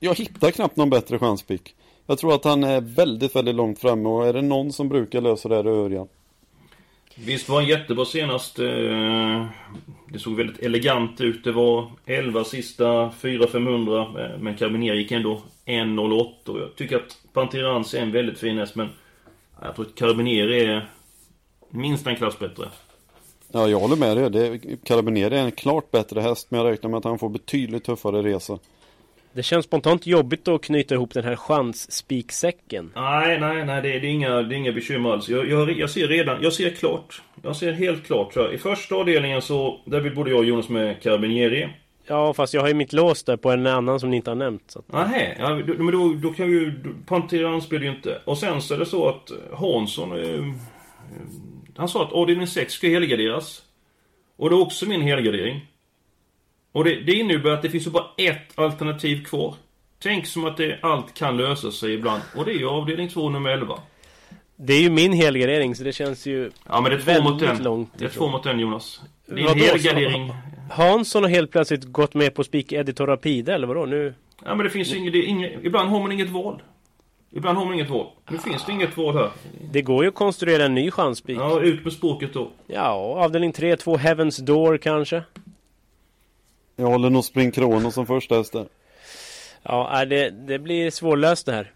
jag 0.00 0.14
hittar 0.14 0.50
knappt 0.50 0.76
någon 0.76 0.90
bättre 0.90 1.18
chanspick. 1.18 1.74
Jag 2.06 2.18
tror 2.18 2.34
att 2.34 2.44
han 2.44 2.64
är 2.64 2.80
väldigt, 2.80 3.36
väldigt 3.36 3.54
långt 3.54 3.78
framme 3.78 4.08
och 4.08 4.26
är 4.26 4.32
det 4.32 4.42
någon 4.42 4.72
som 4.72 4.88
brukar 4.88 5.20
lösa 5.20 5.48
det 5.48 5.56
här 5.56 5.64
är 5.64 5.84
Örjan. 5.84 6.08
Visst 7.14 7.48
var 7.48 7.60
han 7.60 7.68
jättebra 7.68 8.04
senast. 8.04 8.58
Eh, 8.58 9.46
det 10.08 10.18
såg 10.18 10.36
väldigt 10.36 10.58
elegant 10.58 11.20
ut. 11.20 11.44
Det 11.44 11.52
var 11.52 11.90
11 12.04 12.44
sista 12.44 12.84
4-500. 12.84 14.24
Eh, 14.24 14.38
men 14.38 14.56
Carabinieri 14.56 14.98
gick 14.98 15.12
ändå 15.12 15.42
1.08. 15.64 16.48
Och 16.48 16.60
jag 16.60 16.76
tycker 16.76 16.96
att 16.96 17.18
Panterans 17.32 17.94
är 17.94 18.02
en 18.02 18.12
väldigt 18.12 18.38
fin 18.38 18.58
häst 18.58 18.74
men 18.74 18.88
jag 19.62 19.74
tror 19.74 19.86
att 19.86 19.94
Carabinieri 19.94 20.64
är 20.64 20.88
minst 21.70 22.06
en 22.06 22.16
klass 22.16 22.38
bättre. 22.38 22.64
Ja, 23.52 23.68
jag 23.68 23.78
håller 23.80 23.96
med 23.96 24.16
dig. 24.16 24.30
Det, 24.30 24.58
Carabinieri 24.84 25.36
är 25.38 25.44
en 25.44 25.52
klart 25.52 25.90
bättre 25.90 26.20
häst 26.20 26.46
men 26.50 26.60
jag 26.60 26.70
räknar 26.72 26.90
med 26.90 26.98
att 26.98 27.04
han 27.04 27.18
får 27.18 27.28
betydligt 27.28 27.84
tuffare 27.84 28.22
resa. 28.22 28.58
Det 29.32 29.42
känns 29.42 29.64
spontant 29.66 30.06
jobbigt 30.06 30.48
att 30.48 30.62
knyta 30.62 30.94
ihop 30.94 31.14
den 31.14 31.24
här 31.24 31.36
chansspiksäcken. 31.36 32.92
Nej, 32.94 33.40
nej, 33.40 33.64
nej. 33.64 33.82
Det 33.82 33.94
är, 33.94 34.00
det 34.00 34.06
är, 34.06 34.10
inga, 34.10 34.30
det 34.42 34.54
är 34.54 34.56
inga 34.56 34.72
bekymmer 34.72 35.10
alls. 35.10 35.28
Jag, 35.28 35.48
jag, 35.50 35.78
jag 35.78 35.90
ser 35.90 36.08
redan, 36.08 36.42
jag 36.42 36.52
ser 36.52 36.70
klart. 36.70 37.22
Jag 37.42 37.56
ser 37.56 37.72
helt 37.72 38.06
klart. 38.06 38.32
Så 38.34 38.42
här, 38.42 38.54
I 38.54 38.58
första 38.58 38.94
avdelningen 38.94 39.42
så, 39.42 39.80
där 39.84 40.00
vill 40.00 40.14
både 40.14 40.30
jag 40.30 40.38
och 40.38 40.44
Jonas 40.44 40.68
med 40.68 41.02
Carabinieri. 41.02 41.68
Ja, 42.08 42.34
fast 42.34 42.54
jag 42.54 42.60
har 42.60 42.68
ju 42.68 42.74
mitt 42.74 42.92
lås 42.92 43.24
där 43.24 43.36
på 43.36 43.50
en 43.50 43.66
annan 43.66 44.00
som 44.00 44.10
ni 44.10 44.16
inte 44.16 44.30
har 44.30 44.34
nämnt. 44.36 44.62
Så 44.66 44.78
att... 44.78 44.84
Nej, 45.10 45.36
ja, 45.40 45.48
då- 45.66 45.82
men 45.82 45.92
då, 45.94 46.14
då 46.22 46.32
kan 46.34 46.50
vi 46.50 46.52
ju... 46.52 46.72
Panteran 47.06 47.62
spelar 47.62 47.84
ju 47.84 47.90
inte. 47.90 48.18
Och 48.24 48.38
sen 48.38 48.62
så 48.62 48.74
är 48.74 48.78
det 48.78 48.86
så 48.86 49.08
att 49.08 49.30
Hansson... 49.58 50.12
Eh, 50.12 50.44
han 51.76 51.88
sa 51.88 52.04
att 52.04 52.12
avdelning 52.12 52.46
6 52.46 52.72
ska 52.72 52.86
helgarderas. 52.86 53.62
Och 54.36 54.50
det 54.50 54.56
är 54.56 54.60
också 54.60 54.86
min 54.86 55.02
helgardering. 55.02 55.66
Och 56.72 56.84
det, 56.84 56.94
det 57.00 57.12
innebär 57.12 57.50
att 57.50 57.62
det 57.62 57.70
finns 57.70 57.86
ju 57.86 57.90
bara 57.90 58.06
ett 58.16 58.58
alternativ 58.58 59.24
kvar. 59.24 59.54
Tänk 59.98 60.26
som 60.26 60.44
att 60.44 60.56
det, 60.56 60.78
allt 60.82 61.14
kan 61.14 61.36
lösa 61.36 61.72
sig 61.72 61.94
ibland. 61.94 62.22
Och 62.36 62.44
det 62.44 62.50
är 62.50 62.58
ju 62.58 62.68
avdelning 62.68 63.08
2, 63.08 63.28
nummer 63.30 63.50
11. 63.50 63.78
Det 64.56 64.72
är 64.72 64.80
ju 64.80 64.90
min 64.90 65.12
helgardering 65.12 65.74
så 65.74 65.84
det 65.84 65.92
känns 65.92 66.26
ju 66.26 66.50
Ja 66.68 66.80
men 66.80 66.90
det 66.90 66.96
är 66.96 67.16
två 67.16 67.22
mot 67.22 67.42
en. 67.42 67.62
långt 67.62 67.90
Det 67.98 68.04
är 68.04 68.08
två 68.08 68.28
mot 68.28 68.46
en 68.46 68.60
Jonas. 68.60 69.00
Din 69.26 69.44
Vadå, 69.44 69.64
helgardering... 69.64 70.32
Hansson 70.70 71.22
har 71.22 71.30
helt 71.30 71.50
plötsligt 71.50 71.84
gått 71.84 72.14
med 72.14 72.34
på 72.34 72.44
spik 72.44 72.72
Editor 72.72 73.06
Rapide 73.06 73.54
eller 73.54 73.66
vadå 73.66 73.86
nu? 73.86 74.14
Ja 74.44 74.54
men 74.54 74.64
det 74.64 74.70
finns 74.70 74.94
inget, 74.94 75.12
det 75.12 75.18
är 75.18 75.26
inget... 75.26 75.64
Ibland 75.64 75.90
har 75.90 76.00
man 76.00 76.12
inget 76.12 76.30
val. 76.30 76.62
Ibland 77.36 77.58
har 77.58 77.64
man 77.64 77.74
inget 77.74 77.90
val. 77.90 78.06
Nu 78.30 78.38
finns 78.38 78.64
det 78.64 78.72
inget 78.72 78.96
val 78.96 79.16
här. 79.16 79.30
Det 79.72 79.82
går 79.82 80.04
ju 80.04 80.08
att 80.08 80.14
konstruera 80.14 80.64
en 80.64 80.74
ny 80.74 80.90
chansspik. 80.90 81.38
Ja, 81.38 81.50
Ja, 81.50 81.60
ut 81.60 81.84
med 81.84 81.92
språket 81.92 82.30
då. 82.34 82.50
avdelning 83.16 83.52
3, 83.52 83.76
2 83.76 83.96
Heavens 83.96 84.36
Door 84.36 84.76
kanske. 84.78 85.22
Jag 86.76 86.86
håller 86.86 87.10
nog 87.10 87.24
Spring 87.24 87.50
Krono 87.50 87.90
som 87.90 88.06
första 88.06 88.34
häst 88.36 88.52
där. 88.52 88.66
Ja, 89.62 89.88
är 89.90 90.06
det, 90.06 90.30
det 90.30 90.58
blir 90.58 90.90
svårlöst 90.90 91.46
det 91.46 91.52
här. 91.52 91.72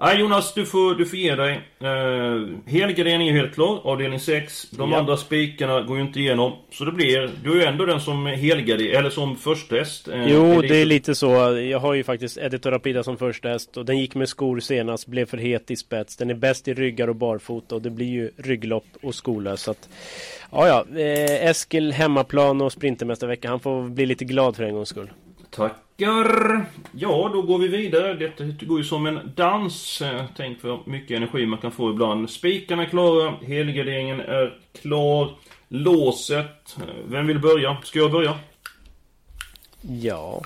Nej 0.00 0.20
Jonas, 0.20 0.54
du 0.54 0.66
får, 0.66 0.94
du 0.94 1.06
får 1.06 1.18
ge 1.18 1.34
dig. 1.34 1.60
Uh, 1.82 2.56
helgardering 2.66 3.28
är 3.28 3.32
helt 3.32 3.54
klar, 3.54 3.80
avdelning 3.84 4.20
6. 4.20 4.70
De 4.70 4.90
Ja. 4.92 4.98
andra 4.98 5.16
spikarna 5.16 5.80
går 5.82 5.96
ju 5.96 6.02
inte 6.02 6.20
igenom. 6.20 6.52
Så 6.70 6.84
det 6.84 6.92
blir, 6.92 7.30
du 7.44 7.50
är 7.52 7.56
ju 7.56 7.62
ändå 7.64 7.84
den 7.86 8.00
som 8.00 8.26
helgarderar, 8.26 8.98
eller 8.98 9.10
som 9.10 9.36
första 9.36 9.76
häst. 9.76 10.08
eh, 10.08 10.32
Jo, 10.32 10.64
i 10.64 10.68
det 10.68 10.74
är 10.74 10.78
ditt- 10.78 10.86
lite 10.86 11.14
så. 11.14 11.26
Jag 11.70 11.78
har 11.78 11.94
ju 11.94 12.04
faktiskt 12.04 12.38
Editor 12.38 12.70
Rapida 12.70 13.02
som 13.02 13.16
första 13.16 13.48
häst 13.48 13.76
och 13.76 13.84
den 13.84 13.98
gick 13.98 14.14
med 14.14 14.28
skor 14.28 14.60
senast, 14.60 15.06
blev 15.06 15.26
för 15.26 15.36
het 15.38 15.70
i 15.70 15.76
spets. 15.76 16.16
Den 16.16 16.30
är 16.30 16.34
bäst 16.34 16.68
i 16.68 16.74
ryggar 16.74 17.08
och 17.08 17.16
barfota 17.16 17.74
och 17.74 17.82
det 17.82 17.90
blir 17.90 18.06
ju 18.10 18.30
rygglopp 18.36 18.86
och 19.02 19.14
skolös. 19.14 19.62
Så 19.62 19.70
att, 19.70 19.88
ja, 20.52 20.68
ja. 20.68 21.00
Eh, 21.00 21.48
Eskil 21.48 21.92
hemmaplan 21.92 22.60
och 22.60 22.72
Sprintermästarvecka. 22.72 23.48
Han 23.48 23.60
får 23.60 23.82
bli 23.88 24.06
lite 24.06 24.24
glad 24.24 24.56
för 24.56 24.64
en 24.64 24.74
gångs 24.74 24.88
skull. 24.88 25.10
Tackar! 25.58 26.64
Ja, 26.92 27.30
då 27.32 27.42
går 27.42 27.58
vi 27.58 27.68
vidare. 27.68 28.14
Detta 28.14 28.44
går 28.44 28.78
ju 28.78 28.84
som 28.84 29.06
en 29.06 29.32
dans. 29.36 30.02
Eh, 30.02 30.24
Tänk 30.36 30.60
för 30.60 30.80
mycket 30.86 31.16
energi 31.16 31.46
man 31.46 31.58
kan 31.58 31.72
få 31.72 31.90
ibland. 31.90 32.30
Spikarna 32.30 32.82
är 32.82 32.86
klara, 32.88 33.34
helgarderingen 33.46 34.20
är 34.20 34.58
klar. 34.82 35.30
Låset. 35.68 36.76
eh, 36.76 36.82
Vem 37.06 37.26
vill 37.26 37.38
börja? 37.38 37.76
Ska 37.84 37.98
jag 37.98 38.12
börja? 38.12 38.38
Ja. 40.02 40.42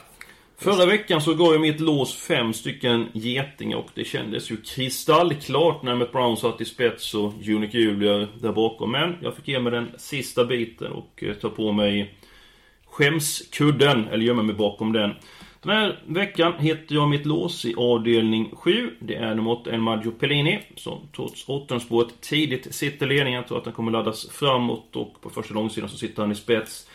Förra 0.59 0.87
veckan 0.87 1.21
så 1.21 1.35
gav 1.35 1.52
jag 1.52 1.61
mitt 1.61 1.81
lås 1.81 2.16
fem 2.16 2.52
stycken 2.52 3.07
getingar 3.12 3.76
och 3.76 3.88
det 3.95 4.04
kändes 4.04 4.50
ju 4.50 4.57
kristallklart 4.57 5.83
när 5.83 5.95
Matt 5.95 6.12
Brown 6.12 6.37
satt 6.37 6.61
i 6.61 6.64
spets 6.64 7.14
och 7.14 7.33
Unique 7.49 7.78
Julia 7.78 8.28
där 8.40 8.52
bakom. 8.52 8.90
Men 8.92 9.16
jag 9.21 9.35
fick 9.37 9.49
ge 9.49 9.61
mig 9.61 9.73
den 9.73 9.90
sista 9.97 10.45
biten 10.45 10.92
och 10.92 11.25
eh, 11.26 11.35
ta 11.35 11.49
på 11.49 11.73
mig 11.73 12.14
skämskudden, 12.93 14.09
eller 14.09 14.25
gömma 14.25 14.43
mig 14.43 14.55
bakom 14.55 14.93
den. 14.93 15.15
Den 15.63 15.77
här 15.77 16.03
veckan 16.07 16.53
heter 16.59 16.95
jag 16.95 17.09
mitt 17.09 17.27
lås 17.27 17.65
i 17.65 17.75
avdelning 17.75 18.51
7. 18.53 18.91
Det 19.01 19.15
är 19.15 19.35
nummer 19.35 19.51
8, 19.51 19.71
El 19.71 19.81
Maggio 19.81 20.11
Pellini, 20.11 20.61
som 20.77 20.99
trots 21.17 21.49
åttonspåret 21.49 22.21
tidigt 22.21 22.75
sitter 22.75 23.07
i 23.07 23.09
ledningen. 23.09 23.39
Jag 23.41 23.49
tror 23.49 23.59
att 23.59 23.65
den 23.65 23.73
kommer 23.73 23.93
laddas 23.93 24.29
framåt 24.31 24.97
och 24.97 25.21
på 25.21 25.31
första 25.31 25.55
långsidan 25.55 25.89
så 25.89 25.97
sitter 25.97 26.23
han 26.23 26.33
i 26.33 26.35
spets. 26.35 26.89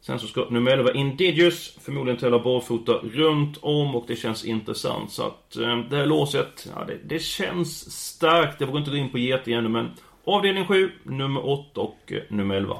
Sen 0.00 0.18
så 0.18 0.26
ska 0.26 0.46
nummer 0.50 0.70
11 0.70 0.92
Indigius 0.92 1.78
förmodligen 1.80 2.20
tävla 2.20 2.38
barfota 2.38 2.92
runt 2.92 3.58
om 3.60 3.94
och 3.94 4.04
det 4.06 4.16
känns 4.16 4.44
intressant. 4.44 5.10
Så 5.10 5.22
att 5.22 5.56
eh, 5.56 5.78
det 5.78 5.96
här 5.96 6.06
låset, 6.06 6.68
ja 6.74 6.84
det, 6.84 6.98
det 7.04 7.22
känns 7.22 7.90
starkt. 7.90 8.60
Jag 8.60 8.66
vågar 8.66 8.80
inte 8.80 8.90
gå 8.90 8.96
in 8.96 9.10
på 9.10 9.18
geting 9.18 9.54
ännu 9.54 9.68
men 9.68 9.90
avdelning 10.24 10.66
7, 10.66 10.90
nummer 11.02 11.48
8 11.48 11.80
och 11.80 12.12
eh, 12.12 12.18
nummer 12.28 12.54
11. 12.54 12.76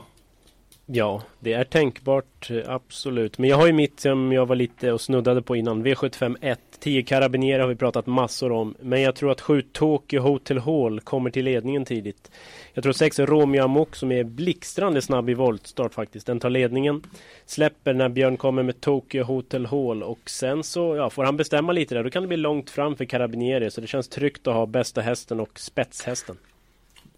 Ja, 0.92 1.22
det 1.40 1.52
är 1.52 1.64
tänkbart, 1.64 2.50
eh, 2.50 2.62
absolut. 2.66 3.38
Men 3.38 3.50
jag 3.50 3.56
har 3.56 3.66
ju 3.66 3.72
mitt 3.72 4.00
som 4.00 4.32
jag 4.32 4.46
var 4.46 4.56
lite 4.56 4.92
och 4.92 5.00
snuddade 5.00 5.42
på 5.42 5.56
innan. 5.56 5.86
V75 5.86 6.36
1. 6.40 6.60
10 6.80 7.02
Carabinieri 7.02 7.60
har 7.60 7.68
vi 7.68 7.76
pratat 7.76 8.06
massor 8.06 8.52
om. 8.52 8.74
Men 8.80 9.02
jag 9.02 9.14
tror 9.16 9.30
att 9.30 9.40
7 9.40 9.62
Tokyo 9.62 10.20
Hotel 10.20 10.58
Hall 10.58 11.00
kommer 11.00 11.30
till 11.30 11.44
ledningen 11.44 11.84
tidigt. 11.84 12.30
Jag 12.74 12.82
tror 12.82 12.92
6 12.92 13.18
Romeo 13.18 13.64
Amok 13.64 13.96
som 13.96 14.12
är 14.12 14.24
blixtrande 14.24 15.02
snabb 15.02 15.30
i 15.30 15.34
voltstart 15.34 15.94
faktiskt. 15.94 16.26
Den 16.26 16.40
tar 16.40 16.50
ledningen. 16.50 17.02
Släpper 17.46 17.94
när 17.94 18.08
Björn 18.08 18.36
kommer 18.36 18.62
med 18.62 18.80
Tokyo 18.80 19.24
Hotel 19.24 19.66
Hall. 19.66 20.02
Och 20.02 20.30
sen 20.30 20.62
så 20.64 20.96
ja, 20.96 21.10
får 21.10 21.24
han 21.24 21.36
bestämma 21.36 21.72
lite 21.72 21.94
där. 21.94 22.04
Då 22.04 22.10
kan 22.10 22.22
det 22.22 22.28
bli 22.28 22.36
långt 22.36 22.70
fram 22.70 22.96
för 22.96 23.04
Carabinieri. 23.04 23.70
Så 23.70 23.80
det 23.80 23.86
känns 23.86 24.08
tryggt 24.08 24.46
att 24.46 24.54
ha 24.54 24.66
bästa 24.66 25.00
hästen 25.00 25.40
och 25.40 25.60
spetshästen. 25.60 26.36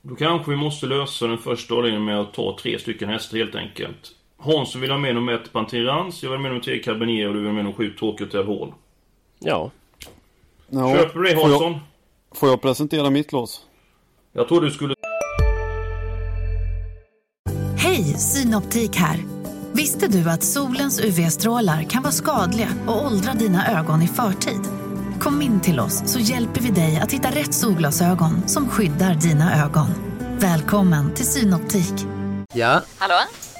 Då 0.02 0.14
kanske 0.14 0.50
vi 0.50 0.56
måste 0.56 0.86
lösa 0.86 1.26
den 1.26 1.38
första 1.38 1.74
avdelningen 1.74 2.04
med 2.04 2.20
att 2.20 2.34
ta 2.34 2.58
tre 2.62 2.78
stycken 2.78 3.08
hästar 3.08 3.38
helt 3.38 3.54
enkelt. 3.54 4.10
Hans 4.38 4.76
vill 4.76 4.90
ha 4.90 4.98
med 4.98 5.14
nummer 5.14 5.32
1 5.32 5.52
Pantirans, 5.52 6.22
jag 6.22 6.30
vill 6.30 6.38
ha 6.38 6.42
med 6.42 6.50
nummer 6.50 6.64
3 6.64 6.78
Carabinier 6.78 7.28
och 7.28 7.34
du 7.34 7.38
vill 7.40 7.48
ha 7.48 7.54
med 7.54 7.64
nummer 7.64 7.76
7 7.76 7.90
Tokyo 7.98 8.42
Hall. 8.46 8.72
Ja, 9.38 9.70
Ja, 10.74 10.96
Köper 10.96 11.18
du 11.18 11.28
det 11.28 11.34
får, 11.34 11.48
Hansson? 11.48 11.72
jag, 11.72 12.38
får 12.38 12.48
jag 12.48 12.62
presentera 12.62 13.10
mitt 13.10 13.32
lås? 13.32 13.60
Jag 14.32 14.48
tror 14.48 14.60
du 14.60 14.70
skulle... 14.70 14.94
Hej, 17.78 18.04
Synoptik 18.04 18.96
här. 18.96 19.18
Visste 19.72 20.08
du 20.08 20.30
att 20.30 20.42
solens 20.42 21.00
UV-strålar 21.04 21.82
kan 21.82 22.02
vara 22.02 22.12
skadliga 22.12 22.68
och 22.86 23.06
åldra 23.06 23.32
dina 23.32 23.78
ögon 23.80 24.02
i 24.02 24.06
förtid? 24.08 24.60
Kom 25.22 25.42
in 25.42 25.60
till 25.60 25.80
oss 25.80 26.12
så 26.12 26.18
hjälper 26.18 26.60
vi 26.60 26.70
dig 26.70 27.00
att 27.02 27.12
hitta 27.12 27.28
rätt 27.28 27.54
solglasögon 27.54 28.48
som 28.48 28.68
skyddar 28.68 29.14
dina 29.14 29.64
ögon. 29.64 29.86
Välkommen 30.38 31.14
till 31.14 31.26
Synoptik. 31.26 31.94
Ja, 32.54 32.82
Hallå? 32.98 33.14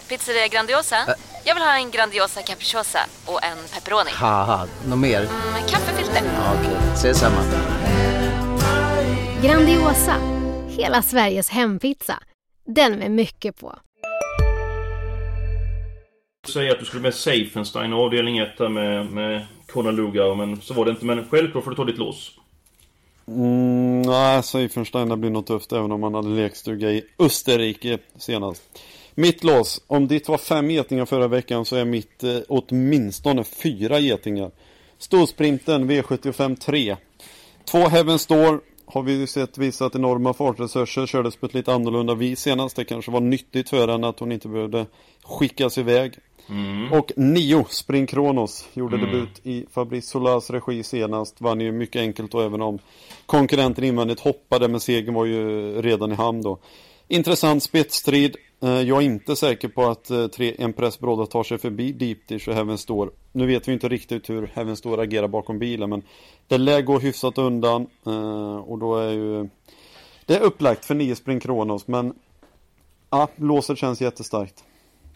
Pizzeria 0.09 0.49
Grandiosa? 0.49 0.97
Jag 1.45 1.54
vill 1.54 1.62
ha 1.62 1.76
en 1.76 1.90
Grandiosa 1.90 2.42
capriciosa 2.42 2.99
och 3.26 3.45
en 3.45 3.59
pepperoni. 3.75 4.11
haha, 4.14 4.66
något 4.88 4.99
mer? 4.99 5.21
Med 5.21 5.69
kaffefilter. 5.71 6.23
Ja, 6.25 6.54
Okej, 6.61 6.76
ses 6.95 7.19
samma. 7.19 7.42
Grandiosa, 9.42 10.16
hela 10.69 11.02
Sveriges 11.02 11.49
hempizza. 11.50 12.19
Den 12.66 12.99
med 12.99 13.11
mycket 13.11 13.61
på. 13.61 13.78
säga 16.52 16.73
att 16.73 16.78
du 16.78 16.85
skulle 16.85 17.02
med 17.02 17.14
Seifenstein 17.14 17.92
avdelning 17.92 18.38
1 18.38 18.59
där 18.59 18.69
med, 18.69 19.07
med 19.07 19.47
Konaluga, 19.73 20.35
men 20.35 20.61
så 20.61 20.75
var 20.75 20.85
det 20.85 20.91
inte. 20.91 21.05
Men 21.05 21.29
självklart 21.29 21.64
får 21.64 21.71
du 21.71 21.76
ta 21.76 21.85
ditt 21.85 21.99
lås. 21.99 22.38
Mm, 23.26 24.02
nej, 24.02 24.43
Seifenstein 24.43 25.09
det 25.09 25.17
blir 25.17 25.31
nog 25.31 25.47
tufft 25.47 25.73
även 25.73 25.93
om 25.93 26.02
han 26.02 26.14
hade 26.14 26.29
lekstuga 26.29 26.91
i 26.91 27.05
Österrike 27.19 27.99
senast. 28.17 28.62
Mitt 29.14 29.45
lås, 29.45 29.83
om 29.87 30.09
ditt 30.09 30.29
var 30.29 30.38
fem 30.38 30.71
getingar 30.71 31.05
förra 31.05 31.29
veckan 31.29 31.64
så 31.64 31.76
är 31.76 31.85
mitt 31.85 32.25
eh, 32.25 32.38
åtminstone 32.49 33.45
fyra 33.45 33.99
getingar. 33.99 34.50
Storsprinten 34.99 35.91
V75 35.91 36.57
3. 36.57 36.97
Två 37.64 37.79
Heaven 37.79 38.19
Store 38.19 38.59
har 38.87 39.02
vi 39.02 39.12
ju 39.12 39.26
sett 39.26 39.59
visat 39.59 39.95
enorma 39.95 40.35
fartresurser, 40.35 41.07
kördes 41.07 41.37
på 41.37 41.47
ett 41.47 41.55
lite 41.55 41.73
annorlunda 41.75 42.14
vis 42.14 42.41
senast. 42.41 42.76
Det 42.76 42.85
kanske 42.85 43.11
var 43.11 43.21
nyttigt 43.21 43.71
för 43.71 43.88
henne 43.88 44.09
att 44.09 44.19
hon 44.19 44.33
inte 44.33 44.49
behövde 44.49 44.87
skickas 45.25 45.79
iväg. 45.79 46.12
Och 46.93 47.13
nio 47.17 47.65
Spring 47.69 48.07
Kronos 48.07 48.69
gjorde 48.75 48.97
debut 48.97 49.41
i 49.43 49.67
Fabrice 49.71 50.07
Solas 50.11 50.51
regi 50.51 50.83
senast. 50.83 51.41
Vann 51.41 51.61
ju 51.61 51.73
mycket 51.73 52.01
enkelt 52.01 52.35
och 52.35 52.43
även 52.43 52.63
om 52.63 52.79
konkurrenten 53.27 53.85
invändigt 53.85 54.21
hoppade 54.21 54.69
men 54.69 54.81
segern 54.81 55.15
var 55.15 55.25
ju 55.25 55.73
redan 55.83 56.13
i 56.13 56.15
hamn 56.15 56.43
då. 56.43 56.59
Intressant 57.09 57.63
spetsstrid. 57.63 58.37
Eh, 58.63 58.81
Jag 58.81 58.99
är 59.03 59.07
inte 59.07 59.37
säker 59.37 59.69
på 59.69 59.83
att 59.83 60.11
eh, 60.11 60.27
tre 60.27 60.55
Empress 60.59 60.99
Broda 61.01 61.27
tar 61.27 61.43
sig 61.43 61.59
förbi 61.59 61.93
Deep 61.93 62.29
Dish 62.29 62.49
och 62.49 62.55
Heaven 62.55 62.79
Store. 62.79 63.11
Nu 63.33 63.47
vet 63.47 63.69
vi 63.69 63.73
inte 63.73 63.89
riktigt 63.89 64.31
hur 64.31 64.51
Heaven 64.55 64.77
Store 64.77 65.03
agerar 65.03 65.29
bakom 65.29 65.59
bilen 65.59 65.91
men 65.91 66.03
det 66.47 66.59
lär 66.59 66.83
gå 66.83 66.99
hyfsat 66.99 67.39
undan 67.39 67.87
eh, 68.07 68.57
och 68.57 68.79
då 68.79 68.97
är 68.97 69.11
ju 69.13 69.49
det 70.27 70.37
är 70.37 70.41
upplagt 70.41 70.85
för 70.85 70.95
nio 70.95 71.17
Spring 71.17 71.41
Kronos 71.41 71.89
men 71.89 72.15
ja, 73.11 73.29
låset 73.37 73.79
känns 73.79 74.01
jättestarkt. 74.01 74.65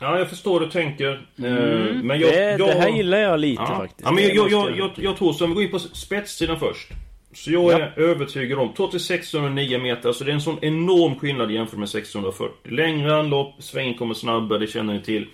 Ja, 0.00 0.18
jag 0.18 0.28
förstår 0.28 0.60
hur 0.60 0.66
du 0.66 0.72
tänker. 0.72 1.12
Eh, 1.12 2.02
men 2.02 2.20
jag, 2.20 2.32
det, 2.32 2.50
jag, 2.50 2.58
det 2.58 2.72
här 2.72 2.88
gillar 2.88 3.18
jag 3.18 3.40
lite 3.40 3.62
ja. 3.62 3.76
faktiskt. 3.76 4.00
Ja, 4.04 4.12
men 4.12 4.24
jag, 4.24 4.36
jag, 4.36 4.50
jag, 4.50 4.78
jag, 4.78 4.90
jag 4.96 5.16
tror 5.16 5.32
så. 5.32 5.44
Om 5.44 5.50
vi 5.50 5.54
går 5.54 5.64
in 5.64 5.70
på 5.70 5.78
spetssidan 5.78 6.58
först. 6.58 6.88
Så 7.34 7.52
jag 7.52 7.72
är 7.72 7.92
övertygad 7.96 8.58
om, 8.58 8.72
trots 8.76 9.04
609 9.04 9.78
meter, 9.78 10.12
så 10.12 10.24
det 10.24 10.30
är 10.30 10.34
en 10.34 10.40
sån 10.40 10.58
enorm 10.64 11.18
skillnad 11.18 11.50
jämfört 11.50 11.78
med 11.78 11.88
640. 11.88 12.54
Längre 12.64 13.16
anlopp, 13.16 13.54
svängen 13.58 13.94
kommer 13.94 14.14
snabbare, 14.14 14.58
det 14.58 14.66
känner 14.66 14.94
ni 14.94 15.02
till. 15.02 15.26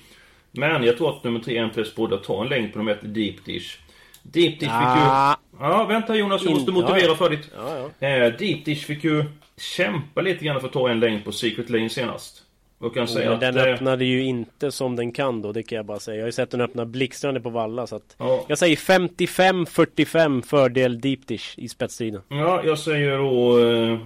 Men 0.52 0.84
jag 0.84 0.96
tror 0.96 1.10
att 1.10 1.24
nummer 1.24 1.40
3, 1.40 1.58
Empress 1.58 1.94
borde 1.94 2.18
ta 2.18 2.42
en 2.42 2.48
längd 2.48 2.72
på 2.72 2.78
nummer 2.78 2.92
1, 2.92 2.98
Deep 3.02 3.44
Dish. 3.44 3.78
Deep 4.22 4.52
Dish 4.52 4.58
fick 4.58 4.68
ju... 4.68 5.02
Ah. 5.02 5.36
Ja, 5.60 5.84
vänta 5.84 6.16
Jonas, 6.16 6.42
jag 6.44 6.50
måste 6.50 6.70
In- 6.70 6.74
motivera 6.74 7.00
ja, 7.00 7.06
ja. 7.08 7.14
för 7.14 7.30
ditt. 7.30 7.50
Ja, 7.56 7.90
ja. 7.98 8.08
Eh, 8.08 8.32
Deep 8.38 8.64
Dish 8.64 8.86
fick 8.86 9.04
ju 9.04 9.24
kämpa 9.56 10.20
lite 10.20 10.44
grann 10.44 10.60
för 10.60 10.66
att 10.66 10.72
ta 10.72 10.90
en 10.90 11.00
längd 11.00 11.24
på 11.24 11.32
Secret 11.32 11.70
Lane 11.70 11.88
senast. 11.88 12.41
Och 12.82 12.94
kan 12.94 13.08
säga 13.08 13.32
att... 13.32 13.40
den 13.40 13.56
eh, 13.56 13.62
öppnade 13.62 14.04
ju 14.04 14.24
inte 14.24 14.72
som 14.72 14.96
den 14.96 15.12
kan 15.12 15.42
då, 15.42 15.52
det 15.52 15.62
kan 15.62 15.76
jag 15.76 15.86
bara 15.86 15.98
säga. 15.98 16.16
Jag 16.16 16.22
har 16.22 16.28
ju 16.28 16.32
sett 16.32 16.50
den 16.50 16.60
öppna 16.60 16.84
blixtrande 16.86 17.40
på 17.40 17.50
Valla 17.50 17.86
så 17.86 17.96
att 17.96 18.16
Ja. 18.18 18.44
Jag 18.48 18.58
säger 18.58 18.76
55-45 18.76 20.42
fördel 20.42 21.00
deep 21.00 21.26
dish 21.26 21.58
i 21.58 21.68
spetsstriden. 21.68 22.20
Ja, 22.28 22.62
jag 22.64 22.78
säger 22.78 23.18
då 23.18 23.58
eh, 23.58 23.98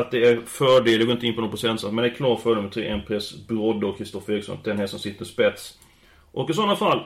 att 0.00 0.10
det 0.10 0.28
är 0.28 0.40
fördel, 0.46 0.98
jag 0.98 1.06
går 1.06 1.14
inte 1.14 1.26
in 1.26 1.34
på 1.34 1.40
någon 1.40 1.50
procentsats, 1.50 1.92
men 1.92 2.02
det 2.04 2.10
är 2.10 2.14
klar 2.14 2.36
fördel 2.36 2.62
med 2.62 2.72
tre 2.72 2.88
Empress 2.88 3.46
Brodde 3.46 3.86
och 3.86 3.98
Kristoffer 3.98 4.32
Eriksson, 4.32 4.58
den 4.64 4.78
här 4.78 4.86
som 4.86 4.98
sitter 4.98 5.24
spets. 5.24 5.78
Och 6.32 6.50
i 6.50 6.52
sådana 6.52 6.76
fall 6.76 7.02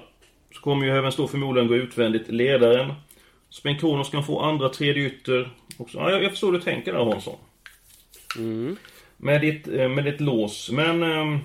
så 0.54 0.60
kommer 0.60 0.86
ju 0.86 0.92
även 0.92 1.12
stå 1.12 1.28
förmodligen 1.28 1.68
gå 1.68 1.76
utvändigt 1.76 2.28
ledaren. 2.28 2.92
Spen 3.50 3.78
Kronos 3.78 4.10
kan 4.10 4.24
få 4.24 4.40
andra 4.40 4.68
tredje 4.68 5.06
ytter. 5.06 5.50
Också. 5.76 5.98
Ja, 5.98 6.10
jag, 6.10 6.22
jag 6.22 6.30
förstår 6.30 6.52
hur 6.52 6.58
du 6.58 6.64
tänker 6.64 6.92
där 6.92 7.04
Hansson. 7.04 7.36
Med, 9.20 9.40
ditt, 9.40 9.68
eh, 9.68 9.88
med 9.88 10.04
ditt 10.04 10.20
lås, 10.20 10.70
men 10.70 11.02
ehm, 11.02 11.38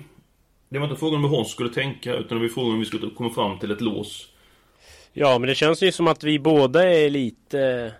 det 0.68 0.78
var 0.78 0.86
inte 0.86 1.00
frågan 1.00 1.24
om 1.24 1.30
hur 1.30 1.36
Hans 1.36 1.50
skulle 1.50 1.70
tänka, 1.70 2.14
utan 2.14 2.38
det 2.38 2.44
var 2.44 2.48
frågan 2.48 2.72
om 2.72 2.78
vi 2.78 2.84
skulle 2.84 3.10
komma 3.10 3.30
fram 3.30 3.58
till 3.58 3.70
ett 3.70 3.80
lås. 3.80 4.28
Ja, 5.12 5.38
men 5.38 5.48
det 5.48 5.54
känns 5.54 5.82
ju 5.82 5.92
som 5.92 6.08
att 6.08 6.24
vi 6.24 6.38
båda 6.38 6.90
är 6.90 7.10
lite 7.10 7.92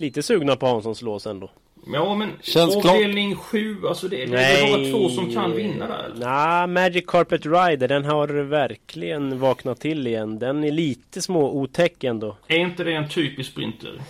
Lite 0.00 0.22
sugna 0.22 0.56
på 0.56 0.66
Hanssons 0.66 1.02
lås 1.02 1.26
ändå. 1.26 1.50
Ja, 1.92 2.14
men 2.14 2.30
Känns 2.42 2.76
avdelning 2.76 3.36
7, 3.36 3.76
alltså 3.88 4.08
det, 4.08 4.26
det 4.26 4.38
är 4.38 4.72
bara 4.72 4.90
två 4.90 5.08
som 5.08 5.32
kan 5.32 5.56
vinna 5.56 5.86
där. 5.86 6.12
Nej, 6.16 6.66
Magic 6.66 7.04
Carpet 7.06 7.46
Rider, 7.46 7.88
den 7.88 8.04
har 8.04 8.28
verkligen 8.28 9.38
vaknat 9.38 9.80
till 9.80 10.06
igen. 10.06 10.38
Den 10.38 10.64
är 10.64 10.70
lite 10.70 11.22
små 11.22 11.50
otäck 11.50 12.04
ändå. 12.04 12.36
Är 12.46 12.58
inte 12.58 12.84
det 12.84 12.92
en 12.92 13.08
typisk 13.08 13.50
sprinter? 13.50 14.00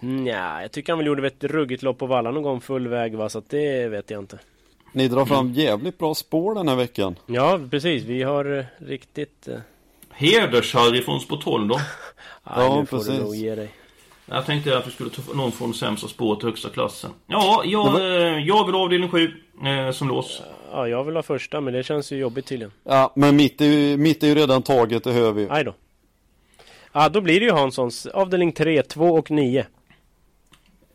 Mm, 0.00 0.26
ja, 0.26 0.62
jag 0.62 0.72
tycker 0.72 0.92
han 0.92 0.98
väl 0.98 1.06
gjorde 1.06 1.26
ett 1.26 1.44
ruggigt 1.44 1.82
lopp 1.82 1.98
på 1.98 2.06
Valla 2.06 2.30
någon 2.30 2.42
gång 2.42 2.60
full 2.60 2.88
väg 2.88 3.14
va, 3.14 3.28
så 3.28 3.38
att 3.38 3.50
det 3.50 3.88
vet 3.88 4.10
jag 4.10 4.22
inte. 4.22 4.38
Ni 4.92 5.08
drar 5.08 5.24
fram 5.24 5.52
jävligt 5.52 5.98
bra 5.98 6.14
spår 6.14 6.54
den 6.54 6.68
här 6.68 6.76
veckan. 6.76 7.16
Ja, 7.26 7.60
precis. 7.70 8.04
Vi 8.04 8.22
har 8.22 8.58
eh, 8.58 8.64
riktigt... 8.78 9.48
Eh... 9.48 9.58
Heders-Harry 10.14 11.02
från 11.02 11.20
Sport 11.20 11.44
12 11.44 11.68
då? 11.68 11.80
ja, 12.44 12.80
nu 12.80 12.86
får 12.86 12.98
precis. 12.98 13.12
du 13.12 13.22
nog 13.22 13.34
ge 13.34 13.54
dig. 13.54 13.70
Jag 14.26 14.46
tänkte 14.46 14.78
att 14.78 14.86
vi 14.86 14.90
skulle 14.90 15.10
ta 15.10 15.22
någon 15.34 15.52
från 15.52 15.74
sämsta 15.74 16.08
spåret 16.08 16.40
till 16.40 16.48
högsta 16.48 16.68
klassen. 16.68 17.10
Ja, 17.26 17.62
jag, 17.64 17.92
var... 17.92 18.00
Eh, 18.00 18.46
jag 18.46 18.66
vill 18.66 18.74
ha 18.74 18.82
avdelning 18.82 19.08
7 19.08 19.32
eh, 19.64 19.90
som 19.92 20.08
lås. 20.08 20.42
Ja, 20.72 20.88
jag 20.88 21.04
vill 21.04 21.16
ha 21.16 21.22
första, 21.22 21.60
men 21.60 21.74
det 21.74 21.82
känns 21.82 22.12
ju 22.12 22.16
jobbigt 22.16 22.46
tydligen. 22.46 22.72
Ja, 22.84 23.12
men 23.16 23.36
mitt 23.36 23.60
är 23.60 23.64
ju, 23.64 23.96
mitt 23.96 24.22
är 24.22 24.26
ju 24.26 24.34
redan 24.34 24.62
taget, 24.62 25.04
det 25.04 25.12
hör 25.12 25.32
vi 25.32 25.46
Aj 25.50 25.64
då. 25.64 25.74
Ja, 26.92 27.08
då 27.08 27.20
blir 27.20 27.40
det 27.40 27.46
ju 27.46 27.52
Hanssons 27.52 28.06
avdelning 28.06 28.52
3, 28.52 28.82
2 28.82 29.04
och 29.04 29.30
9. 29.30 29.66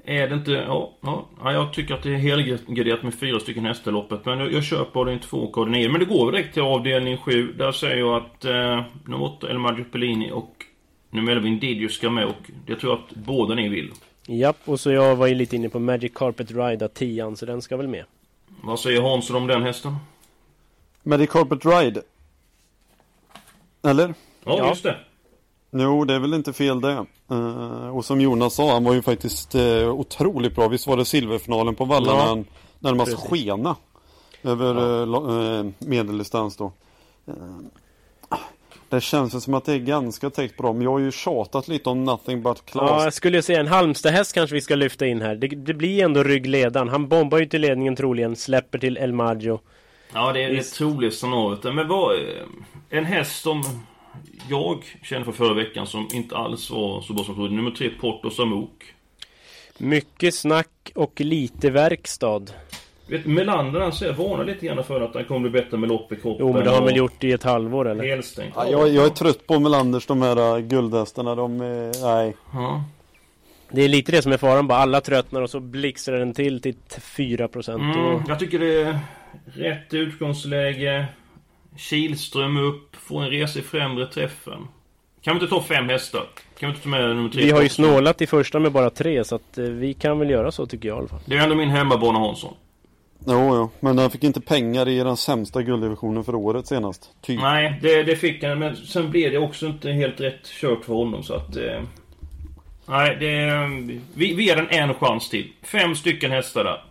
Är 0.05 0.27
det 0.27 0.35
inte... 0.35 0.51
Ja, 0.51 0.93
ja, 1.01 1.27
jag 1.51 1.73
tycker 1.73 1.93
att 1.93 2.03
det 2.03 2.09
är 2.09 2.17
helgarderat 2.17 3.03
med 3.03 3.13
fyra 3.13 3.39
stycken 3.39 3.65
hästar 3.65 3.91
i 3.91 3.93
loppet. 3.93 4.25
Men 4.25 4.39
jag, 4.39 4.53
jag 4.53 4.63
köper 4.63 4.99
avdelning 4.99 5.23
2 5.23 5.37
och 5.37 5.57
avdelning 5.57 5.81
9. 5.81 5.89
Men 5.89 5.99
det 5.99 6.05
går 6.05 6.31
direkt 6.31 6.53
till 6.53 6.63
avdelning 6.63 7.17
7. 7.17 7.53
Där 7.53 7.71
säger 7.71 7.97
jag 7.97 8.15
att 8.15 8.45
eh, 8.45 8.83
nummer 9.05 9.23
8 9.23 9.49
El 9.49 9.57
Maggio 9.57 9.83
Pellini 9.83 10.31
och 10.31 10.65
nummer 11.09 11.31
11 11.31 11.47
Indidio 11.47 11.87
ska 11.87 12.09
med. 12.09 12.25
Och 12.25 12.51
det 12.65 12.75
tror 12.75 12.91
jag 12.91 12.99
att 12.99 13.25
båda 13.25 13.55
ni 13.55 13.69
vill. 13.69 13.91
Japp, 14.27 14.57
och 14.65 14.79
så 14.79 14.91
jag 14.91 15.15
var 15.15 15.27
ju 15.27 15.35
lite 15.35 15.55
inne 15.55 15.69
på 15.69 15.79
Magic 15.79 16.11
Carpet 16.15 16.51
Ride 16.51 16.87
10 16.87 17.35
så 17.35 17.45
den 17.45 17.61
ska 17.61 17.77
väl 17.77 17.87
med. 17.87 18.05
Vad 18.61 18.79
säger 18.79 19.01
Hansson 19.01 19.35
om 19.35 19.47
den 19.47 19.63
hästen? 19.63 19.95
Magic 21.03 21.29
Carpet 21.29 21.65
Ride? 21.65 22.01
Eller? 23.83 24.13
Ja, 24.43 24.57
ja. 24.57 24.69
just 24.69 24.83
det. 24.83 24.97
Jo, 25.75 26.05
det 26.05 26.13
är 26.13 26.19
väl 26.19 26.33
inte 26.33 26.53
fel 26.53 26.81
det. 26.81 27.05
Uh, 27.31 27.97
och 27.97 28.05
som 28.05 28.21
Jonas 28.21 28.53
sa, 28.53 28.73
han 28.73 28.83
var 28.83 28.93
ju 28.93 29.01
faktiskt 29.01 29.55
uh, 29.55 29.89
otroligt 29.89 30.55
bra. 30.55 30.67
Visst 30.67 30.87
var 30.87 30.97
det 30.97 31.05
silverfinalen 31.05 31.75
på 31.75 31.85
Valla 31.85 32.11
ja, 32.11 32.35
när, 32.35 32.45
när 32.79 32.93
man 32.93 33.05
ska 33.05 33.15
skena 33.15 33.75
över 34.43 34.75
ja. 34.75 35.61
uh, 35.61 35.71
medeldistans 35.79 36.57
då. 36.57 36.71
det 38.89 39.01
känns 39.01 39.43
som 39.43 39.53
att 39.53 39.65
det 39.65 39.73
är 39.73 39.79
ganska 39.79 40.29
täckt 40.29 40.57
bra, 40.57 40.73
men 40.73 40.81
jag 40.81 40.91
har 40.91 40.99
ju 40.99 41.11
tjatat 41.11 41.67
lite 41.67 41.89
om 41.89 42.03
Nothing 42.03 42.43
But 42.43 42.65
Class. 42.65 42.89
Ja, 42.89 43.03
jag 43.03 43.13
skulle 43.13 43.41
säga 43.41 43.59
en 43.59 43.67
Halmstad-häst 43.67 44.33
kanske 44.33 44.53
vi 44.53 44.61
ska 44.61 44.75
lyfta 44.75 45.05
in 45.05 45.21
här. 45.21 45.35
Det, 45.35 45.47
det 45.47 45.73
blir 45.73 46.03
ändå 46.03 46.23
ryggledaren. 46.23 46.89
Han 46.89 47.07
bombar 47.07 47.39
ju 47.39 47.45
till 47.45 47.61
ledningen 47.61 47.95
troligen, 47.95 48.35
släpper 48.35 48.79
till 48.79 48.97
El 48.97 49.13
Maggio. 49.13 49.59
Ja, 50.13 50.33
det 50.33 50.43
är 50.43 50.49
det 50.49 50.63
troliga 50.63 51.11
scenariot. 51.11 51.63
Men 51.63 51.87
vad... 51.87 52.15
En 52.89 53.05
häst 53.05 53.41
som 53.41 53.63
jag 54.49 54.83
känner 55.03 55.25
för 55.25 55.31
förra 55.31 55.53
veckan 55.53 55.87
som 55.87 56.07
inte 56.13 56.37
alls 56.37 56.69
var 56.69 57.01
så 57.01 57.13
bra 57.13 57.23
som 57.23 57.31
jag 57.33 57.35
trodde. 57.35 57.55
Nummer 57.55 57.71
tre, 57.71 57.89
Porto 57.89 58.29
Samok. 58.29 58.93
Mycket 59.77 60.35
snack 60.35 60.91
och 60.95 61.21
lite 61.21 61.69
verkstad. 61.69 62.41
Vet, 63.07 63.25
Melander 63.25 63.79
han 63.79 63.93
säger, 63.93 64.13
varnar 64.13 64.45
lite 64.45 64.65
grann 64.65 64.83
för 64.83 65.01
att 65.01 65.15
han 65.15 65.25
kommer 65.25 65.49
bli 65.49 65.61
bättre 65.61 65.77
med 65.77 65.89
lopp 65.89 66.11
i 66.11 66.15
kroppen. 66.15 66.37
Jo 66.39 66.53
men 66.53 66.63
det 66.63 66.69
har 66.69 66.77
han 66.77 66.85
väl 66.85 66.95
gjort 66.95 67.23
i 67.23 67.31
ett 67.31 67.43
halvår 67.43 67.87
eller? 67.87 68.03
Helstängt. 68.03 68.53
Ja, 68.55 68.67
jag, 68.69 68.89
jag, 68.89 69.05
är 69.05 69.09
trött 69.09 69.47
på 69.47 69.59
Melanders 69.59 70.05
de 70.05 70.21
här 70.21 70.57
äh, 70.57 70.59
guldhästarna. 70.59 71.35
De 71.35 71.61
är, 71.61 72.03
nej. 72.03 72.35
Ja. 72.53 72.83
Det 73.71 73.81
är 73.81 73.87
lite 73.87 74.11
det 74.11 74.21
som 74.21 74.31
är 74.31 74.37
faran 74.37 74.67
bara. 74.67 74.77
Alla 74.77 75.01
tröttnar 75.01 75.41
och 75.41 75.49
så 75.49 75.59
blixtrar 75.59 76.19
den 76.19 76.33
till 76.33 76.61
till 76.61 76.75
4% 76.99 77.75
mm, 77.75 78.05
och... 78.05 78.21
Jag 78.27 78.39
tycker 78.39 78.59
det 78.59 78.81
är 78.81 78.99
rätt 79.45 79.93
utgångsläge. 79.93 81.05
Kilström 81.77 82.57
upp, 82.57 82.95
får 82.95 83.23
en 83.23 83.29
resa 83.29 83.59
i 83.59 83.61
främre 83.61 84.07
träffen. 84.07 84.67
Kan 85.21 85.35
vi 85.35 85.43
inte 85.43 85.55
ta 85.55 85.61
fem 85.61 85.89
hästar? 85.89 86.27
Kan 86.59 86.69
vi 86.69 86.75
inte 86.75 86.83
ta 86.83 86.89
med 86.89 87.15
nummer 87.15 87.29
tre? 87.29 87.43
Vi 87.45 87.51
har 87.51 87.61
ju 87.61 87.69
snålat 87.69 88.21
i 88.21 88.27
första 88.27 88.59
med 88.59 88.71
bara 88.71 88.89
tre 88.89 89.23
så 89.23 89.35
att 89.35 89.57
eh, 89.57 89.65
vi 89.65 89.93
kan 89.93 90.19
väl 90.19 90.29
göra 90.29 90.51
så 90.51 90.65
tycker 90.65 90.87
jag 90.87 90.95
i 90.95 90.99
alla 90.99 91.07
fall. 91.07 91.19
Det 91.25 91.37
är 91.37 91.43
ändå 91.43 91.55
min 91.55 91.69
hemmabana 91.69 92.19
Hansson. 92.19 92.53
Jo, 93.27 93.55
jo, 93.55 93.69
men 93.79 93.97
han 93.97 94.11
fick 94.11 94.23
inte 94.23 94.41
pengar 94.41 94.87
i 94.87 94.97
den 94.97 95.17
sämsta 95.17 95.61
gulddivisionen 95.61 96.23
för 96.23 96.35
året 96.35 96.67
senast. 96.67 97.09
Typ. 97.21 97.41
Nej, 97.41 97.79
det, 97.81 98.03
det 98.03 98.15
fick 98.15 98.43
han. 98.43 98.59
Men 98.59 98.75
sen 98.75 99.11
blev 99.11 99.31
det 99.31 99.37
också 99.37 99.65
inte 99.65 99.91
helt 99.91 100.21
rätt 100.21 100.47
kört 100.47 100.85
för 100.85 100.93
honom 100.93 101.23
så 101.23 101.33
att... 101.33 101.55
Eh, 101.55 101.81
nej, 102.85 103.17
det... 103.19 103.67
Vi, 104.13 104.33
vi 104.33 104.43
ger 104.43 104.55
den 104.55 104.69
en 104.69 104.93
chans 104.93 105.29
till. 105.29 105.51
Fem 105.63 105.95
stycken 105.95 106.31
hästar 106.31 106.63
där. 106.63 106.83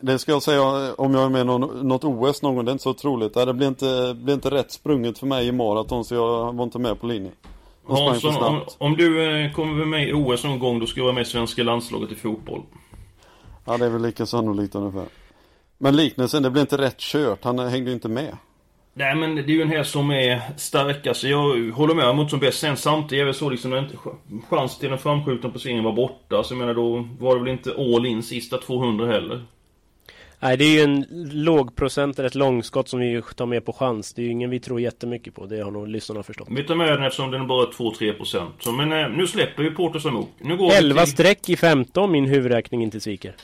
Det 0.00 0.18
ska 0.18 0.32
jag 0.32 0.42
säga 0.42 0.94
om 0.94 1.14
jag 1.14 1.24
är 1.24 1.28
med 1.28 1.40
i 1.40 1.44
något 1.84 2.04
OS 2.04 2.42
någon 2.42 2.54
gång, 2.54 2.64
det 2.64 2.70
är 2.70 2.72
inte 2.72 2.82
så 2.82 2.94
troligt. 2.94 3.34
Det 3.34 3.54
blir 3.54 3.68
inte, 3.68 4.16
blir 4.16 4.34
inte 4.34 4.50
rätt 4.50 4.72
sprunget 4.72 5.18
för 5.18 5.26
mig 5.26 5.46
i 5.46 5.52
maraton 5.52 6.04
så 6.04 6.14
jag 6.14 6.52
var 6.52 6.64
inte 6.64 6.78
med 6.78 7.00
på 7.00 7.06
linjen. 7.06 7.32
Hansson, 7.88 8.36
om, 8.36 8.60
om, 8.78 8.96
du 8.96 9.44
eh, 9.44 9.52
kommer 9.52 9.84
med 9.84 10.08
i 10.08 10.12
OS 10.12 10.44
någon 10.44 10.58
gång 10.58 10.80
då 10.80 10.86
ska 10.86 11.00
du 11.00 11.02
vara 11.02 11.14
med 11.14 11.22
i 11.22 11.24
svenska 11.24 11.62
landslaget 11.62 12.12
i 12.12 12.14
fotboll. 12.14 12.62
Ja 13.64 13.78
det 13.78 13.86
är 13.86 13.90
väl 13.90 14.02
lika 14.02 14.26
sannolikt 14.26 14.74
ungefär. 14.74 15.06
Men 15.78 15.96
liknelsen, 15.96 16.42
det 16.42 16.50
blir 16.50 16.60
inte 16.60 16.78
rätt 16.78 16.98
kört. 16.98 17.44
Han 17.44 17.58
hängde 17.58 17.90
ju 17.90 17.94
inte 17.94 18.08
med. 18.08 18.36
Nej 18.94 19.14
men 19.14 19.34
det 19.34 19.42
är 19.42 19.48
ju 19.48 19.62
en 19.62 19.70
häst 19.70 19.90
som 19.90 20.10
är 20.10 20.40
starkast. 20.56 21.24
Jag 21.24 21.70
håller 21.70 21.94
med 21.94 22.16
mot 22.16 22.30
som 22.30 22.40
bäst. 22.40 22.58
Sen 22.58 22.76
samtidigt 22.76 23.22
är 23.22 23.26
det 23.26 23.34
så 23.34 23.50
liksom 23.50 23.74
inte 23.74 23.96
chans 24.50 24.78
till 24.78 24.92
en 24.92 24.98
framskjuten 24.98 25.50
placering 25.50 25.84
var 25.84 25.92
borta. 25.92 26.42
Så 26.42 26.54
jag 26.54 26.58
menar 26.58 26.74
då 26.74 27.08
var 27.18 27.34
det 27.34 27.40
väl 27.40 27.52
inte 27.52 27.74
all 27.78 28.06
in 28.06 28.22
sista 28.22 28.58
200 28.58 29.06
heller. 29.06 29.44
Nej, 30.42 30.56
det 30.56 30.64
är 30.64 30.70
ju 30.70 30.80
en 30.80 31.06
lågprocent, 31.32 32.18
ett 32.18 32.34
långskott 32.34 32.88
som 32.88 33.00
vi 33.00 33.22
tar 33.36 33.46
med 33.46 33.64
på 33.64 33.72
chans. 33.72 34.14
Det 34.14 34.22
är 34.22 34.24
ju 34.24 34.30
ingen 34.30 34.50
vi 34.50 34.60
tror 34.60 34.80
jättemycket 34.80 35.34
på. 35.34 35.46
Det 35.46 35.60
har 35.60 35.70
nog 35.70 35.88
lyssnarna 35.88 36.22
förstått. 36.22 36.48
Vi 36.50 36.64
tar 36.64 36.74
med 36.74 36.88
den 36.88 37.02
eftersom 37.02 37.30
den 37.30 37.40
är 37.40 37.46
bara 37.46 37.66
2-3%. 37.66 38.46
Så, 38.60 38.72
men 38.72 38.92
eh, 38.92 39.08
nu 39.08 39.26
släpper 39.26 39.62
vi 39.62 39.70
Porto. 39.70 40.28
Nu 40.38 40.56
går 40.56 40.72
11 40.72 41.04
till... 41.04 41.12
streck 41.12 41.48
i 41.48 41.56
15 41.56 42.10
min 42.10 42.26
huvudräkning 42.26 42.82
inte 42.82 43.00
sviker. 43.00 43.34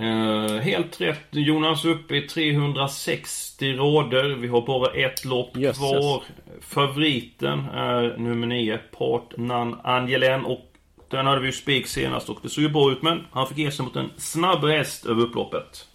Uh, 0.00 0.56
helt 0.58 1.00
rätt 1.00 1.26
Jonas, 1.30 1.84
uppe 1.84 2.16
i 2.16 2.22
360 2.22 3.72
rader. 3.72 4.28
Vi 4.28 4.48
har 4.48 4.66
bara 4.66 4.92
ett 4.92 5.24
lopp 5.24 5.56
Jösses. 5.56 5.78
kvar. 5.78 6.22
Favoriten 6.60 7.58
är 7.74 8.18
nummer 8.18 8.46
9, 8.46 8.78
Part 8.98 9.36
Nan 9.36 9.76
Angelen. 9.84 10.44
Och 10.44 10.72
den 11.10 11.26
hade 11.26 11.40
vi 11.40 11.46
ju 11.46 11.52
spik 11.52 11.86
senast 11.86 12.28
och 12.28 12.38
det 12.42 12.48
såg 12.48 12.64
ju 12.64 12.70
bra 12.70 12.92
ut 12.92 13.02
men 13.02 13.26
han 13.30 13.46
fick 13.46 13.58
ge 13.58 13.70
sig 13.70 13.84
mot 13.84 13.96
en 13.96 14.10
snabb 14.16 14.64
häst 14.64 15.06
över 15.06 15.22
upploppet. 15.22 15.86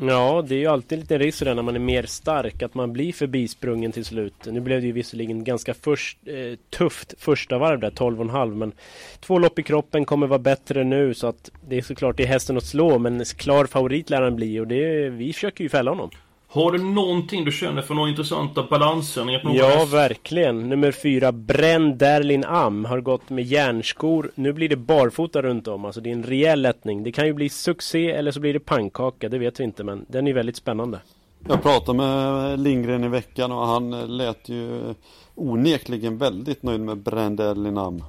Ja, 0.00 0.44
det 0.48 0.54
är 0.54 0.58
ju 0.58 0.66
alltid 0.66 0.98
lite 0.98 1.18
risk 1.18 1.44
när 1.44 1.62
man 1.62 1.74
är 1.74 1.80
mer 1.80 2.02
stark 2.02 2.62
att 2.62 2.74
man 2.74 2.92
blir 2.92 3.12
förbisprungen 3.12 3.92
till 3.92 4.04
slut. 4.04 4.34
Nu 4.46 4.60
blev 4.60 4.80
det 4.80 4.86
ju 4.86 4.92
visserligen 4.92 5.44
ganska 5.44 5.74
först, 5.74 6.18
eh, 6.26 6.58
tufft 6.70 7.14
första 7.18 7.58
varv 7.58 7.80
där, 7.80 7.90
12,5 7.90 8.54
men 8.54 8.72
två 9.20 9.38
lopp 9.38 9.58
i 9.58 9.62
kroppen 9.62 10.04
kommer 10.04 10.26
vara 10.26 10.38
bättre 10.38 10.84
nu 10.84 11.14
så 11.14 11.26
att 11.26 11.50
det 11.68 11.78
är 11.78 11.82
såklart 11.82 12.16
det 12.16 12.22
är 12.22 12.26
hästen 12.26 12.56
att 12.56 12.64
slå 12.64 12.98
men 12.98 13.24
klar 13.24 13.66
favorit 13.66 14.10
lär 14.10 14.22
han 14.22 14.36
bli 14.36 14.60
och 14.60 14.66
det, 14.66 15.08
vi 15.08 15.32
försöker 15.32 15.64
ju 15.64 15.70
fälla 15.70 15.90
honom. 15.90 16.10
Har 16.54 16.72
du 16.72 16.78
någonting 16.78 17.44
du 17.44 17.52
känner 17.52 17.82
för 17.82 17.94
några 17.94 18.08
intressanta 18.08 18.62
balanser? 18.70 19.40
Ja, 19.54 19.86
verkligen. 19.90 20.68
Nummer 20.68 20.92
fyra, 20.92 21.32
Brenn 21.32 21.98
Derlin 21.98 22.44
Am, 22.44 22.84
har 22.84 23.00
gått 23.00 23.30
med 23.30 23.44
järnskor. 23.44 24.30
Nu 24.34 24.52
blir 24.52 24.68
det 24.68 24.76
barfota 24.76 25.42
runt 25.42 25.68
om. 25.68 25.84
Alltså 25.84 26.00
det 26.00 26.10
är 26.10 26.12
en 26.12 26.22
rejäl 26.22 26.62
lättning. 26.62 27.02
Det 27.02 27.12
kan 27.12 27.26
ju 27.26 27.32
bli 27.32 27.48
succé 27.48 28.10
eller 28.10 28.30
så 28.30 28.40
blir 28.40 28.52
det 28.52 28.60
pannkaka. 28.60 29.28
Det 29.28 29.38
vet 29.38 29.60
vi 29.60 29.64
inte, 29.64 29.84
men 29.84 30.06
den 30.08 30.26
är 30.26 30.32
väldigt 30.32 30.56
spännande. 30.56 31.00
Jag 31.48 31.62
pratade 31.62 31.98
med 31.98 32.60
Lindgren 32.60 33.04
i 33.04 33.08
veckan 33.08 33.52
och 33.52 33.66
han 33.66 34.16
lät 34.16 34.48
ju 34.48 34.94
onekligen 35.34 36.18
väldigt 36.18 36.62
nöjd 36.62 36.80
med 36.80 36.98
Brenn 36.98 37.36
Derlin 37.36 37.78
Am. 37.78 38.04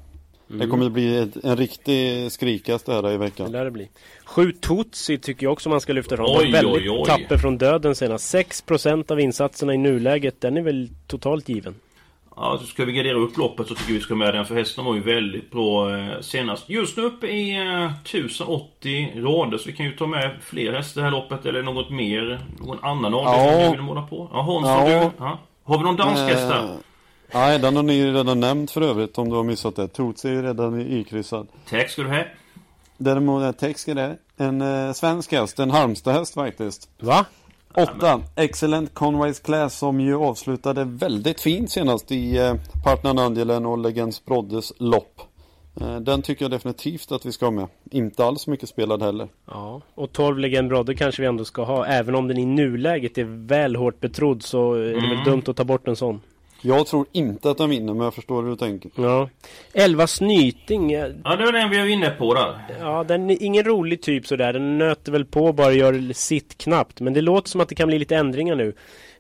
Mm. 0.50 0.60
Det 0.60 0.68
kommer 0.68 0.86
att 0.86 0.92
bli 0.92 1.30
en 1.44 1.58
riktig 1.58 2.32
skrikast 2.32 2.88
här 2.88 3.12
i 3.12 3.18
veckan. 3.18 3.46
Det 3.46 3.58
lär 3.58 3.66
det 3.66 3.72
bli. 3.72 3.90
Sju 4.26 4.52
Tutsi 4.52 5.18
tycker 5.18 5.46
jag 5.46 5.54
också 5.54 5.70
man 5.70 5.82
ska 5.82 5.94
lyfta 5.94 6.18
fram. 6.18 6.26
Oj, 6.30 6.52
väldigt 6.52 6.76
oj, 6.76 6.90
oj. 6.90 7.06
tapper 7.06 7.38
från 7.38 7.58
döden 7.58 7.96
senast. 7.96 8.36
6% 8.36 9.12
av 9.12 9.20
insatserna 9.20 9.74
i 9.74 9.78
nuläget, 9.78 10.42
den 10.42 10.58
är 10.58 10.62
väl 10.62 10.90
totalt 11.08 11.50
given. 11.50 11.76
Ja, 12.36 12.58
så 12.62 12.66
ska 12.66 12.86
vi 12.86 12.94
gardera 12.94 13.18
upp 13.18 13.38
loppet 13.38 13.68
så 13.68 13.76
tycker 13.76 13.94
vi 13.94 14.00
ska 14.00 14.16
med 14.16 14.34
den 14.34 14.46
för 14.46 14.56
hästen 14.56 14.86
var 14.86 14.96
ju 14.96 15.02
väldigt 15.02 15.52
bra 15.52 15.98
eh, 15.98 16.22
senast. 16.22 16.70
Just 16.70 16.98
nu 16.98 17.04
uppe 17.04 17.28
i 17.28 17.56
eh, 17.56 17.92
1080 18.04 19.14
rader 19.16 19.58
så 19.58 19.70
vi 19.70 19.74
kan 19.74 19.86
ju 19.86 19.92
ta 19.92 20.08
med 20.08 20.32
fler 20.42 20.74
hästar 20.74 21.02
det 21.02 21.06
här 21.06 21.12
loppet 21.12 21.46
eller 21.46 21.64
något 21.64 21.90
mer. 21.90 22.46
Någon 22.60 22.84
annan 22.84 23.14
avdelning 23.14 23.46
ja. 23.46 23.62
som 23.62 23.72
du 23.72 23.78
vill 23.78 23.82
måla 23.82 24.02
på. 24.02 24.30
Ja, 24.34 24.42
Hans, 24.42 24.68
ja. 24.68 25.00
Du, 25.00 25.24
ja. 25.24 25.40
Har 25.64 25.78
vi 25.78 25.84
någon 25.84 25.96
dansk 25.96 26.22
häst 26.22 26.50
där? 26.50 26.78
Nej, 27.34 27.60
den 27.60 27.76
har 27.76 27.84
ni 27.84 28.12
redan 28.12 28.40
nämnt 28.40 28.72
för 28.72 28.82
övrigt 28.82 29.18
om 29.18 29.30
du 29.30 29.36
har 29.36 29.44
missat 29.44 29.76
det. 29.76 29.88
Toots 29.88 30.26
är 30.26 30.30
ju 30.30 30.42
redan 30.42 30.82
ikryssad. 30.82 31.48
Tack 31.70 31.90
ska 31.90 32.02
du 32.04 32.10
ha. 32.10 32.24
Däremot, 32.98 33.44
är 33.44 33.52
tack 33.52 33.78
ska 33.78 33.94
det. 33.94 34.18
En 34.38 34.62
eh, 34.62 34.94
svensk 34.94 35.32
häst, 35.32 35.60
en 35.60 35.72
Halmstad-häst 35.72 36.34
faktiskt. 36.34 36.90
Va? 37.00 37.26
Åtta, 37.78 38.22
Excellent 38.36 38.94
Conways 38.94 39.40
Class 39.40 39.78
som 39.78 40.00
ju 40.00 40.16
avslutade 40.16 40.84
väldigt 40.84 41.42
fint 41.42 41.72
senast 41.72 42.12
i 42.12 42.38
eh, 42.38 42.54
Partnern 42.84 43.20
Angelen 43.20 43.66
och 43.66 43.78
Legends 43.78 44.26
Broddes 44.26 44.74
lopp. 44.78 45.22
Eh, 45.82 45.96
den 46.00 46.22
tycker 46.22 46.46
jag 46.46 46.52
definitivt 46.52 47.12
att 47.12 47.26
vi 47.26 47.32
ska 47.32 47.46
ha 47.46 47.52
med. 47.52 47.68
Inte 47.92 48.26
alls 48.26 48.48
mycket 48.48 48.70
spelad 48.70 49.02
heller. 49.02 49.28
Ja, 49.46 49.82
och 49.96 50.12
12 50.12 50.40
Legend 50.40 50.70
Brodde 50.70 50.96
kanske 50.96 51.22
vi 51.22 51.28
ändå 51.28 51.46
ska 51.46 51.64
ha. 51.64 51.86
Även 51.86 52.16
om 52.16 52.28
den 52.28 52.38
i 52.38 52.46
nuläget 52.46 53.18
är 53.18 53.48
väl 53.48 53.76
hårt 53.76 54.00
betrodd 54.00 54.44
så 54.44 54.74
är 54.74 54.80
det 54.80 54.98
mm. 54.98 55.10
väl 55.10 55.24
dumt 55.26 55.44
att 55.48 55.58
ta 55.58 55.64
bort 55.64 55.88
en 55.88 55.96
sån. 55.96 56.22
Jag 56.66 56.88
tror 56.88 57.06
inte 57.12 57.50
att 57.50 57.58
den 57.58 57.70
vinner, 57.70 57.94
men 57.94 58.04
jag 58.04 58.14
förstår 58.14 58.44
hur 58.44 58.50
du 58.50 58.56
tänker. 58.56 58.92
Ja. 58.96 59.30
11 59.74 60.08
Snyting. 60.08 60.92
Ja, 60.92 61.08
Ja, 61.24 61.36
det 61.36 61.46
var 61.46 61.52
den 61.52 61.70
vi 61.70 61.78
var 61.80 61.86
inne 61.86 62.10
på 62.10 62.34
där. 62.34 62.60
ja, 62.80 63.04
den 63.04 63.30
är 63.30 63.44
ingen 63.44 63.64
rolig 63.64 64.02
typ 64.02 64.28
sådär. 64.28 64.54
Den 64.54 64.78
nöter 64.78 65.12
väl 65.12 65.26
på 65.26 65.54
bara 65.54 65.72
gör 65.72 66.14
sitt 66.14 66.58
knappt. 66.58 67.02
Men 67.02 67.14
det 67.14 67.22
låter 67.22 67.50
som 67.50 67.62
att 67.62 67.70
det 67.70 67.76
kan 67.76 67.88
bli 67.88 68.00
lite 68.00 68.16
ändringar 68.16 68.56
nu. 68.56 68.74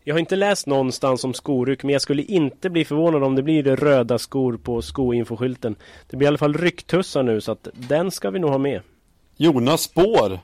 Jag 0.04 0.16
har 0.16 0.20
inte 0.20 0.36
läst 0.36 0.68
någonstans 0.68 1.24
om 1.24 1.34
skoryck 1.34 1.84
men 1.84 1.94
jag 1.94 2.02
skulle 2.02 2.24
inte 2.24 2.70
bli 2.70 2.86
förvånad 2.86 3.24
om 3.24 3.36
det 3.36 3.44
blir 3.44 3.64
det 3.64 3.76
röda 3.76 4.18
skor 4.18 4.58
på 4.58 4.82
skoinfoskylten. 4.82 5.76
Det 6.10 6.18
blir 6.18 6.26
i 6.26 6.28
alla 6.28 6.38
fall 6.38 6.54
rycktussar 6.54 7.24
nu 7.24 7.42
så 7.42 7.52
att 7.52 7.68
den 7.74 8.12
ska 8.12 8.30
vi 8.30 8.40
nog 8.40 8.50
ha 8.50 8.58
med. 8.58 8.82
Jonas 9.38 9.82
Spår! 9.82 10.40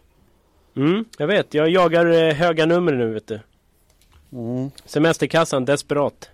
Mm, 0.75 1.05
jag 1.17 1.27
vet. 1.27 1.53
Jag 1.53 1.69
jagar 1.69 2.05
eh, 2.05 2.33
höga 2.33 2.65
nummer 2.65 2.91
nu 2.93 3.13
vet 3.13 3.27
du. 3.27 3.39
Mm. 4.33 4.71
Semesterkassan, 4.85 5.65
desperat. 5.65 6.29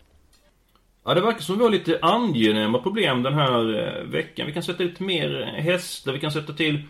Ja, 1.08 1.14
det 1.14 1.22
verkar 1.22 1.40
som 1.40 1.58
vi 1.58 1.64
har 1.64 1.72
lite 1.72 2.00
angenäma 2.02 2.80
problem 2.80 3.24
den 3.24 3.34
här 3.34 3.88
eh, 3.88 4.04
veckan. 4.04 4.48
Vi 4.48 4.54
kan 4.54 4.64
sätta 4.64 4.84
lite 4.84 5.04
mer 5.04 5.54
hästar. 5.58 6.12
Vi 6.12 6.20
kan 6.20 6.32
sätta 6.32 6.54
till 6.54 6.82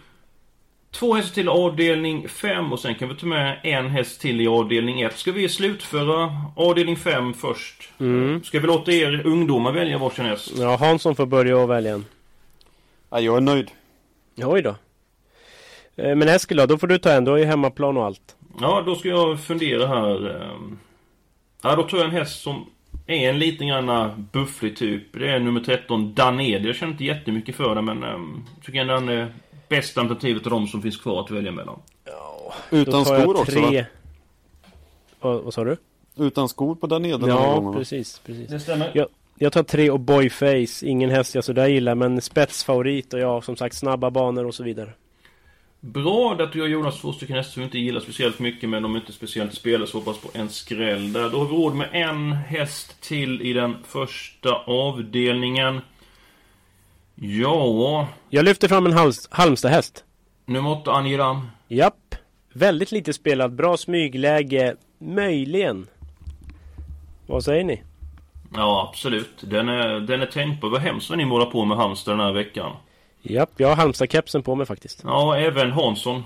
två 0.91 1.13
hästar 1.13 1.33
till 1.33 1.49
avdelning 1.49 2.27
5 2.29 2.73
och 2.73 2.79
sen 2.79 2.95
kan 2.95 3.09
vi 3.09 3.15
ta 3.15 3.25
med 3.25 3.59
en 3.63 3.87
häst 3.89 4.21
till 4.21 4.41
i 4.41 4.47
avdelning 4.47 5.01
1. 5.01 5.17
Ska 5.17 5.31
vi 5.31 5.49
slutföra 5.49 6.31
avdelning 6.55 6.95
5 6.95 7.33
först? 7.33 7.89
Mm. 7.99 8.43
Ska 8.43 8.59
vi 8.59 8.67
låta 8.67 8.91
er 8.91 9.21
ungdomar 9.25 9.71
välja 9.71 9.97
varsin 9.97 10.25
häst? 10.25 10.51
Ja, 10.57 10.75
Hansson 10.75 11.15
får 11.15 11.25
börja 11.25 11.57
och 11.57 11.69
välja 11.69 11.93
en. 11.93 12.05
Ja, 13.09 13.19
jag 13.19 13.37
är 13.37 13.41
nöjd. 13.41 13.71
Oj 14.37 14.61
då. 14.61 14.75
Eh, 15.95 16.15
Men 16.15 16.27
Eskil 16.27 16.57
då, 16.57 16.77
får 16.77 16.87
du 16.87 16.97
ta 16.97 17.11
en. 17.11 17.25
Du 17.25 17.31
har 17.31 17.37
ju 17.37 17.45
hemmaplan 17.45 17.97
och 17.97 18.05
allt. 18.05 18.35
Ja, 18.61 18.83
då 18.85 18.95
ska 18.95 19.09
jag 19.09 19.39
fundera 19.39 19.87
här. 19.87 20.29
ehm. 20.41 20.79
Ja, 21.63 21.75
då 21.75 21.83
tar 21.83 21.97
jag 21.97 22.05
en 22.05 22.11
häst 22.11 22.41
som 22.41 22.65
är 23.07 23.29
en 23.29 23.39
liten 23.39 23.67
grann 23.67 23.89
bufflig 24.31 24.77
typ. 24.77 25.03
Det 25.13 25.29
är 25.29 25.39
nummer 25.39 25.59
13, 25.59 26.13
Daned. 26.13 26.65
Jag 26.65 26.75
känner 26.75 26.91
inte 26.91 27.03
jättemycket 27.03 27.55
för 27.55 27.75
den, 27.75 27.85
men 27.85 28.03
um, 28.03 28.45
tycker 28.65 28.79
ändå 28.79 28.93
den 28.93 29.09
är 29.09 29.33
bästa 29.69 30.01
alternativet 30.01 30.45
av 30.45 30.51
de 30.51 30.67
som 30.67 30.81
finns 30.81 30.97
kvar 30.97 31.23
att 31.23 31.31
välja 31.31 31.51
mellan. 31.51 31.79
Utan 32.71 33.03
tar 33.03 33.13
jag 33.13 33.21
skor 33.21 33.39
också 33.39 33.61
va? 33.61 33.85
Vad, 35.19 35.43
vad 35.43 35.53
sa 35.53 35.63
du? 35.63 35.77
Utan 36.17 36.49
skor 36.49 36.75
på 36.75 36.87
här 37.29 37.29
Ja, 37.29 37.55
gången 37.55 37.73
precis, 37.79 38.21
precis. 38.25 38.49
Det 38.49 38.59
styr. 38.59 38.91
Jag, 38.93 39.07
jag 39.35 39.53
tar 39.53 39.63
tre 39.63 39.89
och 39.89 39.99
boyface. 39.99 40.85
Ingen 40.85 41.09
häst 41.09 41.35
jag 41.35 41.43
sådär 41.43 41.67
gillar, 41.67 41.95
men 41.95 42.21
spetsfavorit 42.21 43.13
och 43.13 43.19
ja, 43.19 43.41
som 43.41 43.55
sagt 43.55 43.75
snabba 43.75 44.11
banor 44.11 44.45
och 44.45 44.55
så 44.55 44.63
vidare. 44.63 44.93
Bra 45.79 46.33
att 46.39 46.51
du 46.53 46.61
och 46.61 46.69
Jonas 46.69 47.01
två 47.01 47.13
stycken 47.13 47.35
hästar 47.35 47.53
som 47.53 47.63
inte 47.63 47.79
gillar 47.79 48.01
speciellt 48.01 48.39
mycket 48.39 48.69
men 48.69 48.83
de 48.83 48.95
är 48.95 48.99
inte 48.99 49.13
speciellt 49.13 49.53
spelare 49.53 49.87
så 49.87 49.97
hoppas 49.97 50.17
på 50.17 50.29
en 50.33 50.49
skräll 50.49 51.13
där. 51.13 51.29
Då 51.29 51.37
har 51.37 51.45
vi 51.45 51.51
råd 51.51 51.75
med 51.75 51.89
en 51.91 52.31
häst 52.31 53.01
till 53.01 53.41
i 53.41 53.53
den 53.53 53.75
första 53.87 54.55
avdelningen. 54.55 55.81
Ja, 57.15 58.07
Jag 58.29 58.45
lyfter 58.45 58.67
fram 58.67 58.85
en 58.85 58.93
Halmstad-häst. 59.29 60.03
nummer 60.45 60.71
8 60.71 60.91
Angiram. 60.91 61.47
Japp. 61.67 62.15
Väldigt 62.53 62.91
lite 62.91 63.13
spelad, 63.13 63.55
bra 63.55 63.77
smygläge. 63.77 64.75
Möjligen. 64.99 65.87
Vad 67.27 67.43
säger 67.43 67.63
ni? 67.63 67.83
Ja, 68.53 68.89
absolut. 68.89 69.37
Den 69.41 69.69
är, 69.69 69.99
den 69.99 70.21
är 70.21 70.25
tänkbar. 70.25 70.69
Vad 70.69 70.81
hemskt 70.81 71.09
vad 71.09 71.17
ni 71.17 71.25
målar 71.25 71.45
på 71.45 71.65
med 71.65 71.77
Halmstad 71.77 72.13
den 72.13 72.25
här 72.25 72.33
veckan. 72.33 72.71
Japp, 73.29 73.49
jag 73.57 73.67
har 73.67 73.75
Halmstad-kepsen 73.75 74.43
på 74.43 74.55
mig 74.55 74.65
faktiskt. 74.65 75.01
Ja, 75.03 75.37
även 75.37 75.71
Hansson. 75.71 76.23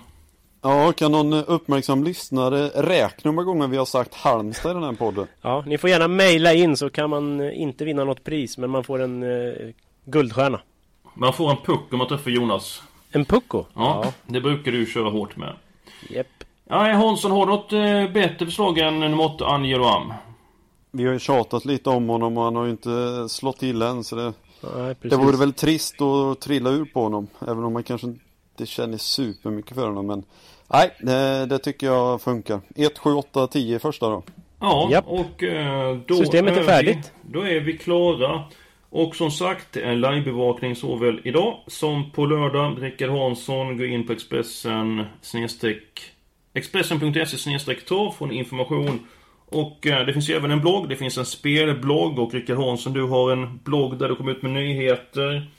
Ja, 0.61 0.91
kan 0.91 1.11
någon 1.11 1.33
uppmärksam 1.33 2.03
lyssnare 2.03 2.67
räkna 2.67 3.29
hur 3.29 3.31
många 3.31 3.45
gånger 3.45 3.67
vi 3.67 3.77
har 3.77 3.85
sagt 3.85 4.13
Halmstad 4.13 4.71
i 4.71 4.73
den 4.73 4.83
här 4.83 4.93
podden? 4.93 5.27
Ja, 5.41 5.63
ni 5.67 5.77
får 5.77 5.89
gärna 5.89 6.07
mejla 6.07 6.53
in 6.53 6.77
så 6.77 6.89
kan 6.89 7.09
man 7.09 7.41
eh, 7.41 7.61
inte 7.61 7.85
vinna 7.85 8.03
något 8.03 8.23
pris, 8.23 8.57
men 8.57 8.69
man 8.69 8.83
får 8.83 9.01
en 9.01 9.23
eh, 9.23 9.53
guldstjärna. 10.05 10.61
Man 11.13 11.33
får 11.33 11.51
en 11.51 11.57
puck 11.57 11.91
om 11.91 11.97
man 11.97 12.07
träffar 12.07 12.31
Jonas. 12.31 12.83
En 13.11 13.25
pucko? 13.25 13.65
Ja, 13.73 14.13
det 14.27 14.41
brukar 14.41 14.71
du 14.71 14.85
köra 14.85 15.09
hårt 15.09 15.37
med. 15.37 15.53
Japp. 16.09 16.27
Ja, 16.69 16.93
Hansson, 16.93 17.31
har 17.31 17.45
du 17.45 17.51
något 17.51 17.73
eh, 17.73 18.13
bättre 18.13 18.45
förslag 18.45 18.77
än 18.77 18.99
nummer 18.99 19.25
8 19.25 19.45
Angeram? 19.45 20.13
Vi 20.91 21.05
har 21.05 21.13
ju 21.13 21.19
tjatat 21.19 21.65
lite 21.65 21.89
om 21.89 22.09
honom 22.09 22.37
och 22.37 22.43
han 22.43 22.55
har 22.55 22.65
ju 22.65 22.71
inte 22.71 23.25
slått 23.29 23.59
till 23.59 23.81
än 23.81 24.03
så 24.03 24.15
det, 24.15 24.33
Nej, 24.77 24.95
precis. 24.95 25.17
det 25.19 25.25
vore 25.25 25.37
väl 25.37 25.53
trist 25.53 26.01
att 26.01 26.41
trilla 26.41 26.69
ur 26.69 26.85
på 26.85 27.01
honom. 27.03 27.27
Även 27.41 27.63
om 27.63 27.73
man 27.73 27.83
kanske 27.83 28.07
inte 28.07 28.65
känner 28.65 28.97
supermycket 28.97 29.75
för 29.75 29.87
honom 29.87 30.07
men 30.07 30.23
Nej, 30.73 30.91
det, 30.99 31.45
det 31.45 31.59
tycker 31.59 31.87
jag 31.87 32.21
funkar. 32.21 32.61
1, 32.75 32.97
7, 32.97 33.13
8, 33.13 33.47
10 33.47 33.79
första 33.79 34.09
då. 34.09 34.23
Ja, 34.59 34.87
Japp. 34.91 35.05
och 35.07 35.43
eh, 35.43 35.97
då 36.07 36.15
Systemet 36.15 36.53
är 36.57 36.59
vi- 36.59 36.65
färdigt. 36.65 37.11
Då 37.21 37.41
är 37.41 37.59
vi 37.59 37.77
klara. 37.77 38.43
Och 38.89 39.15
som 39.15 39.31
sagt, 39.31 39.77
en 39.77 40.01
livebevakning 40.01 40.75
såväl 40.75 41.21
idag 41.23 41.57
som 41.67 42.11
på 42.11 42.25
lördag. 42.25 42.83
Rickard 42.83 43.09
Hansson, 43.09 43.77
gå 43.77 43.85
in 43.85 44.07
på 44.07 44.13
Expressen 44.13 45.03
snedstreck 45.21 46.11
Expressen.se 46.53 47.37
snedstreck 47.37 47.87
får 47.87 48.27
ni 48.27 48.35
information. 48.35 48.99
Och 49.51 49.87
eh, 49.87 50.05
det 50.05 50.13
finns 50.13 50.29
ju 50.29 50.33
även 50.33 50.51
en 50.51 50.61
blogg, 50.61 50.89
det 50.89 50.95
finns 50.95 51.17
en 51.17 51.25
spelblogg 51.25 52.19
och 52.19 52.33
Rickard 52.33 52.57
Hansson, 52.57 52.93
du 52.93 53.03
har 53.03 53.31
en 53.31 53.59
blogg 53.63 53.97
där 53.97 54.09
du 54.09 54.15
kommer 54.15 54.31
ut 54.31 54.41
med 54.41 54.51
nyheter. 54.51 55.51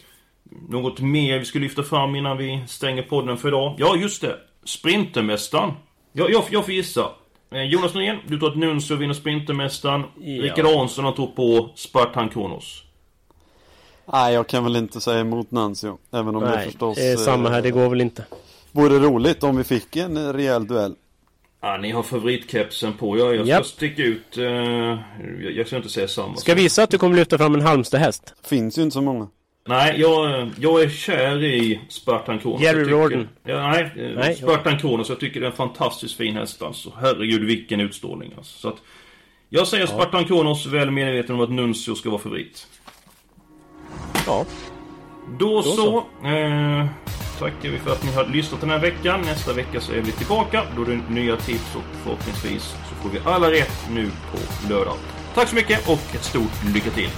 Något 0.68 1.00
mer 1.00 1.38
vi 1.38 1.44
ska 1.44 1.58
lyfta 1.58 1.82
fram 1.82 2.16
innan 2.16 2.36
vi 2.36 2.62
stänger 2.66 3.02
podden 3.02 3.36
för 3.36 3.48
idag? 3.48 3.74
Ja, 3.78 3.96
just 3.96 4.22
det! 4.22 4.36
Sprintermästaren. 4.64 5.72
Jag, 6.12 6.30
jag, 6.30 6.44
jag 6.50 6.64
får 6.64 6.74
gissa. 6.74 7.10
Eh, 7.50 7.62
Jonas 7.62 7.94
Norén, 7.94 8.18
du 8.26 8.38
tror 8.38 8.50
att 8.50 8.56
Nuncio 8.56 8.96
vinner 8.96 9.14
Sprintermästaren. 9.14 10.04
Ja. 10.20 10.42
Rickard 10.42 10.66
Hansson 10.66 11.04
har 11.04 11.12
tror 11.12 11.26
på 11.26 11.70
Spartan 11.74 12.28
Kronos. 12.28 12.84
Nej, 14.12 14.34
jag 14.34 14.46
kan 14.46 14.64
väl 14.64 14.76
inte 14.76 15.00
säga 15.00 15.20
emot 15.20 15.50
Nancio. 15.50 15.98
Även 16.12 16.36
om 16.36 16.42
det 16.42 16.50
Nej, 16.50 16.66
förstås 16.66 16.96
det 16.96 17.12
är 17.12 17.16
samma 17.16 17.48
här. 17.48 17.62
Det 17.62 17.68
eh, 17.68 17.74
går 17.74 17.88
väl 17.88 18.00
inte. 18.00 18.24
vore 18.72 18.98
roligt 18.98 19.42
om 19.42 19.56
vi 19.56 19.64
fick 19.64 19.96
en 19.96 20.16
eh, 20.16 20.32
rejäl 20.32 20.66
duell. 20.66 20.94
Ja, 21.64 21.76
ni 21.76 21.90
har 21.90 22.02
favoritkepsen 22.02 22.92
på. 22.92 23.18
Jag, 23.18 23.34
jag 23.36 23.46
ska 23.46 23.48
Japp. 23.54 23.66
sticka 23.66 24.02
ut... 24.02 24.38
Eh, 24.38 24.44
jag, 24.44 25.52
jag 25.56 25.66
ska 25.66 25.76
inte 25.76 25.88
säga 25.88 26.08
samma. 26.08 26.36
Ska 26.36 26.54
vi 26.54 26.62
gissa 26.62 26.82
att 26.82 26.90
du 26.90 26.98
kommer 26.98 27.16
lyfta 27.16 27.38
fram 27.38 27.54
en 27.54 27.60
Halmstad-häst? 27.60 28.34
Finns 28.44 28.78
ju 28.78 28.82
inte 28.82 28.94
så 28.94 29.02
många. 29.02 29.28
Nej, 29.68 30.00
jag, 30.00 30.50
jag 30.60 30.82
är 30.82 30.88
kär 30.88 31.44
i 31.44 31.80
Spartan 31.88 32.38
Kronos. 32.38 32.60
Jerry 32.62 32.78
Jag 32.78 32.84
tycker- 32.86 32.96
Rorden. 32.98 33.28
Ja, 33.44 33.70
nej, 33.70 33.82
eh, 33.96 34.18
Nej, 34.18 34.34
Spartan 34.34 34.78
Kronos. 34.78 35.08
Jag 35.08 35.20
tycker 35.20 35.40
det 35.40 35.46
är 35.46 35.50
en 35.50 35.56
fantastiskt 35.56 36.16
fin 36.16 36.36
häst 36.36 36.62
alltså. 36.62 36.92
Herregud 37.00 37.44
vilken 37.44 37.80
utstrålning 37.80 38.32
alltså. 38.36 38.58
Så 38.58 38.68
att, 38.68 38.76
jag 39.48 39.66
säger 39.68 39.86
Spartan 39.86 40.24
Kronos, 40.24 40.66
väl 40.66 40.90
medveten 40.90 41.34
om 41.34 41.40
att 41.40 41.50
Nuncio 41.50 41.94
ska 41.94 42.10
vara 42.10 42.20
favorit. 42.20 42.66
Ja. 44.26 44.44
Då, 45.38 45.62
så. 45.62 45.72
så. 45.76 45.96
Eh, 46.28 46.86
tackar 47.38 47.68
vi 47.68 47.78
för 47.78 47.92
att 47.92 48.04
ni 48.04 48.12
har 48.12 48.24
lyssnat 48.24 48.60
den 48.60 48.70
här 48.70 48.78
veckan. 48.78 49.20
Nästa 49.20 49.52
vecka 49.52 49.80
så 49.80 49.92
är 49.92 50.00
vi 50.00 50.12
tillbaka. 50.12 50.62
Då 50.76 50.82
är 50.82 50.86
det 50.86 51.14
nya 51.14 51.36
tips 51.36 51.74
och 51.76 51.82
förhoppningsvis 52.02 52.62
så 52.62 52.94
får 52.94 53.10
vi 53.10 53.18
alla 53.24 53.50
rätt 53.50 53.86
nu 53.90 54.10
på 54.32 54.68
lördag. 54.68 54.96
Tack 55.34 55.48
så 55.48 55.54
mycket 55.54 55.88
och 55.88 56.14
ett 56.14 56.24
stort 56.24 56.64
lycka 56.74 56.90
till. 56.90 57.10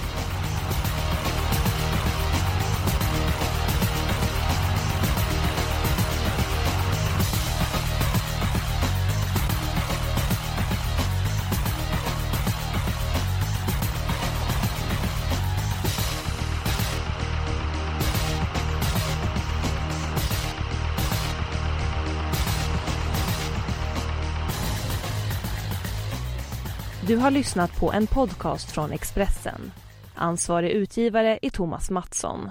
Du 27.15 27.19
har 27.19 27.31
lyssnat 27.31 27.79
på 27.79 27.93
en 27.93 28.07
podcast 28.07 28.71
från 28.71 28.91
Expressen. 28.91 29.71
Ansvarig 30.15 30.71
utgivare 30.71 31.39
är 31.41 31.49
Thomas 31.49 31.89
Mattsson. 31.89 32.49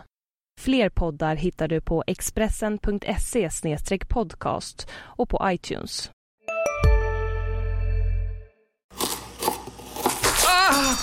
Fler 0.60 0.88
poddar 0.88 1.36
hittar 1.36 1.68
du 1.68 1.80
på 1.80 2.04
expressen.se 2.06 3.48
podcast 4.08 4.88
och 4.94 5.28
på 5.28 5.40
iTunes. 5.44 6.10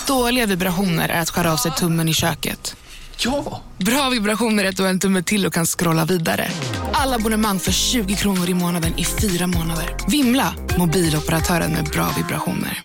Dåliga 0.06 0.46
vibrationer 0.46 1.08
är 1.08 1.20
att 1.20 1.30
skära 1.30 1.52
av 1.52 1.56
sig 1.56 1.72
tummen 1.72 2.08
i 2.08 2.14
köket. 2.14 2.76
Ja! 3.18 3.60
Bra 3.76 4.10
vibrationer 4.10 4.64
är 4.64 4.68
att 4.68 4.76
du 4.76 4.82
har 4.82 4.90
en 4.90 5.00
tumme 5.00 5.22
till 5.22 5.46
och 5.46 5.52
kan 5.52 5.66
scrolla 5.66 6.04
vidare. 6.04 6.48
Alla 6.92 7.16
abonnemang 7.16 7.58
för 7.58 7.72
20 7.72 8.14
kronor 8.14 8.48
i 8.48 8.54
månaden 8.54 8.98
i 8.98 9.04
fyra 9.04 9.46
månader. 9.46 9.96
Vimla! 10.08 10.54
Mobiloperatören 10.78 11.72
med 11.72 11.84
bra 11.84 12.08
vibrationer. 12.16 12.78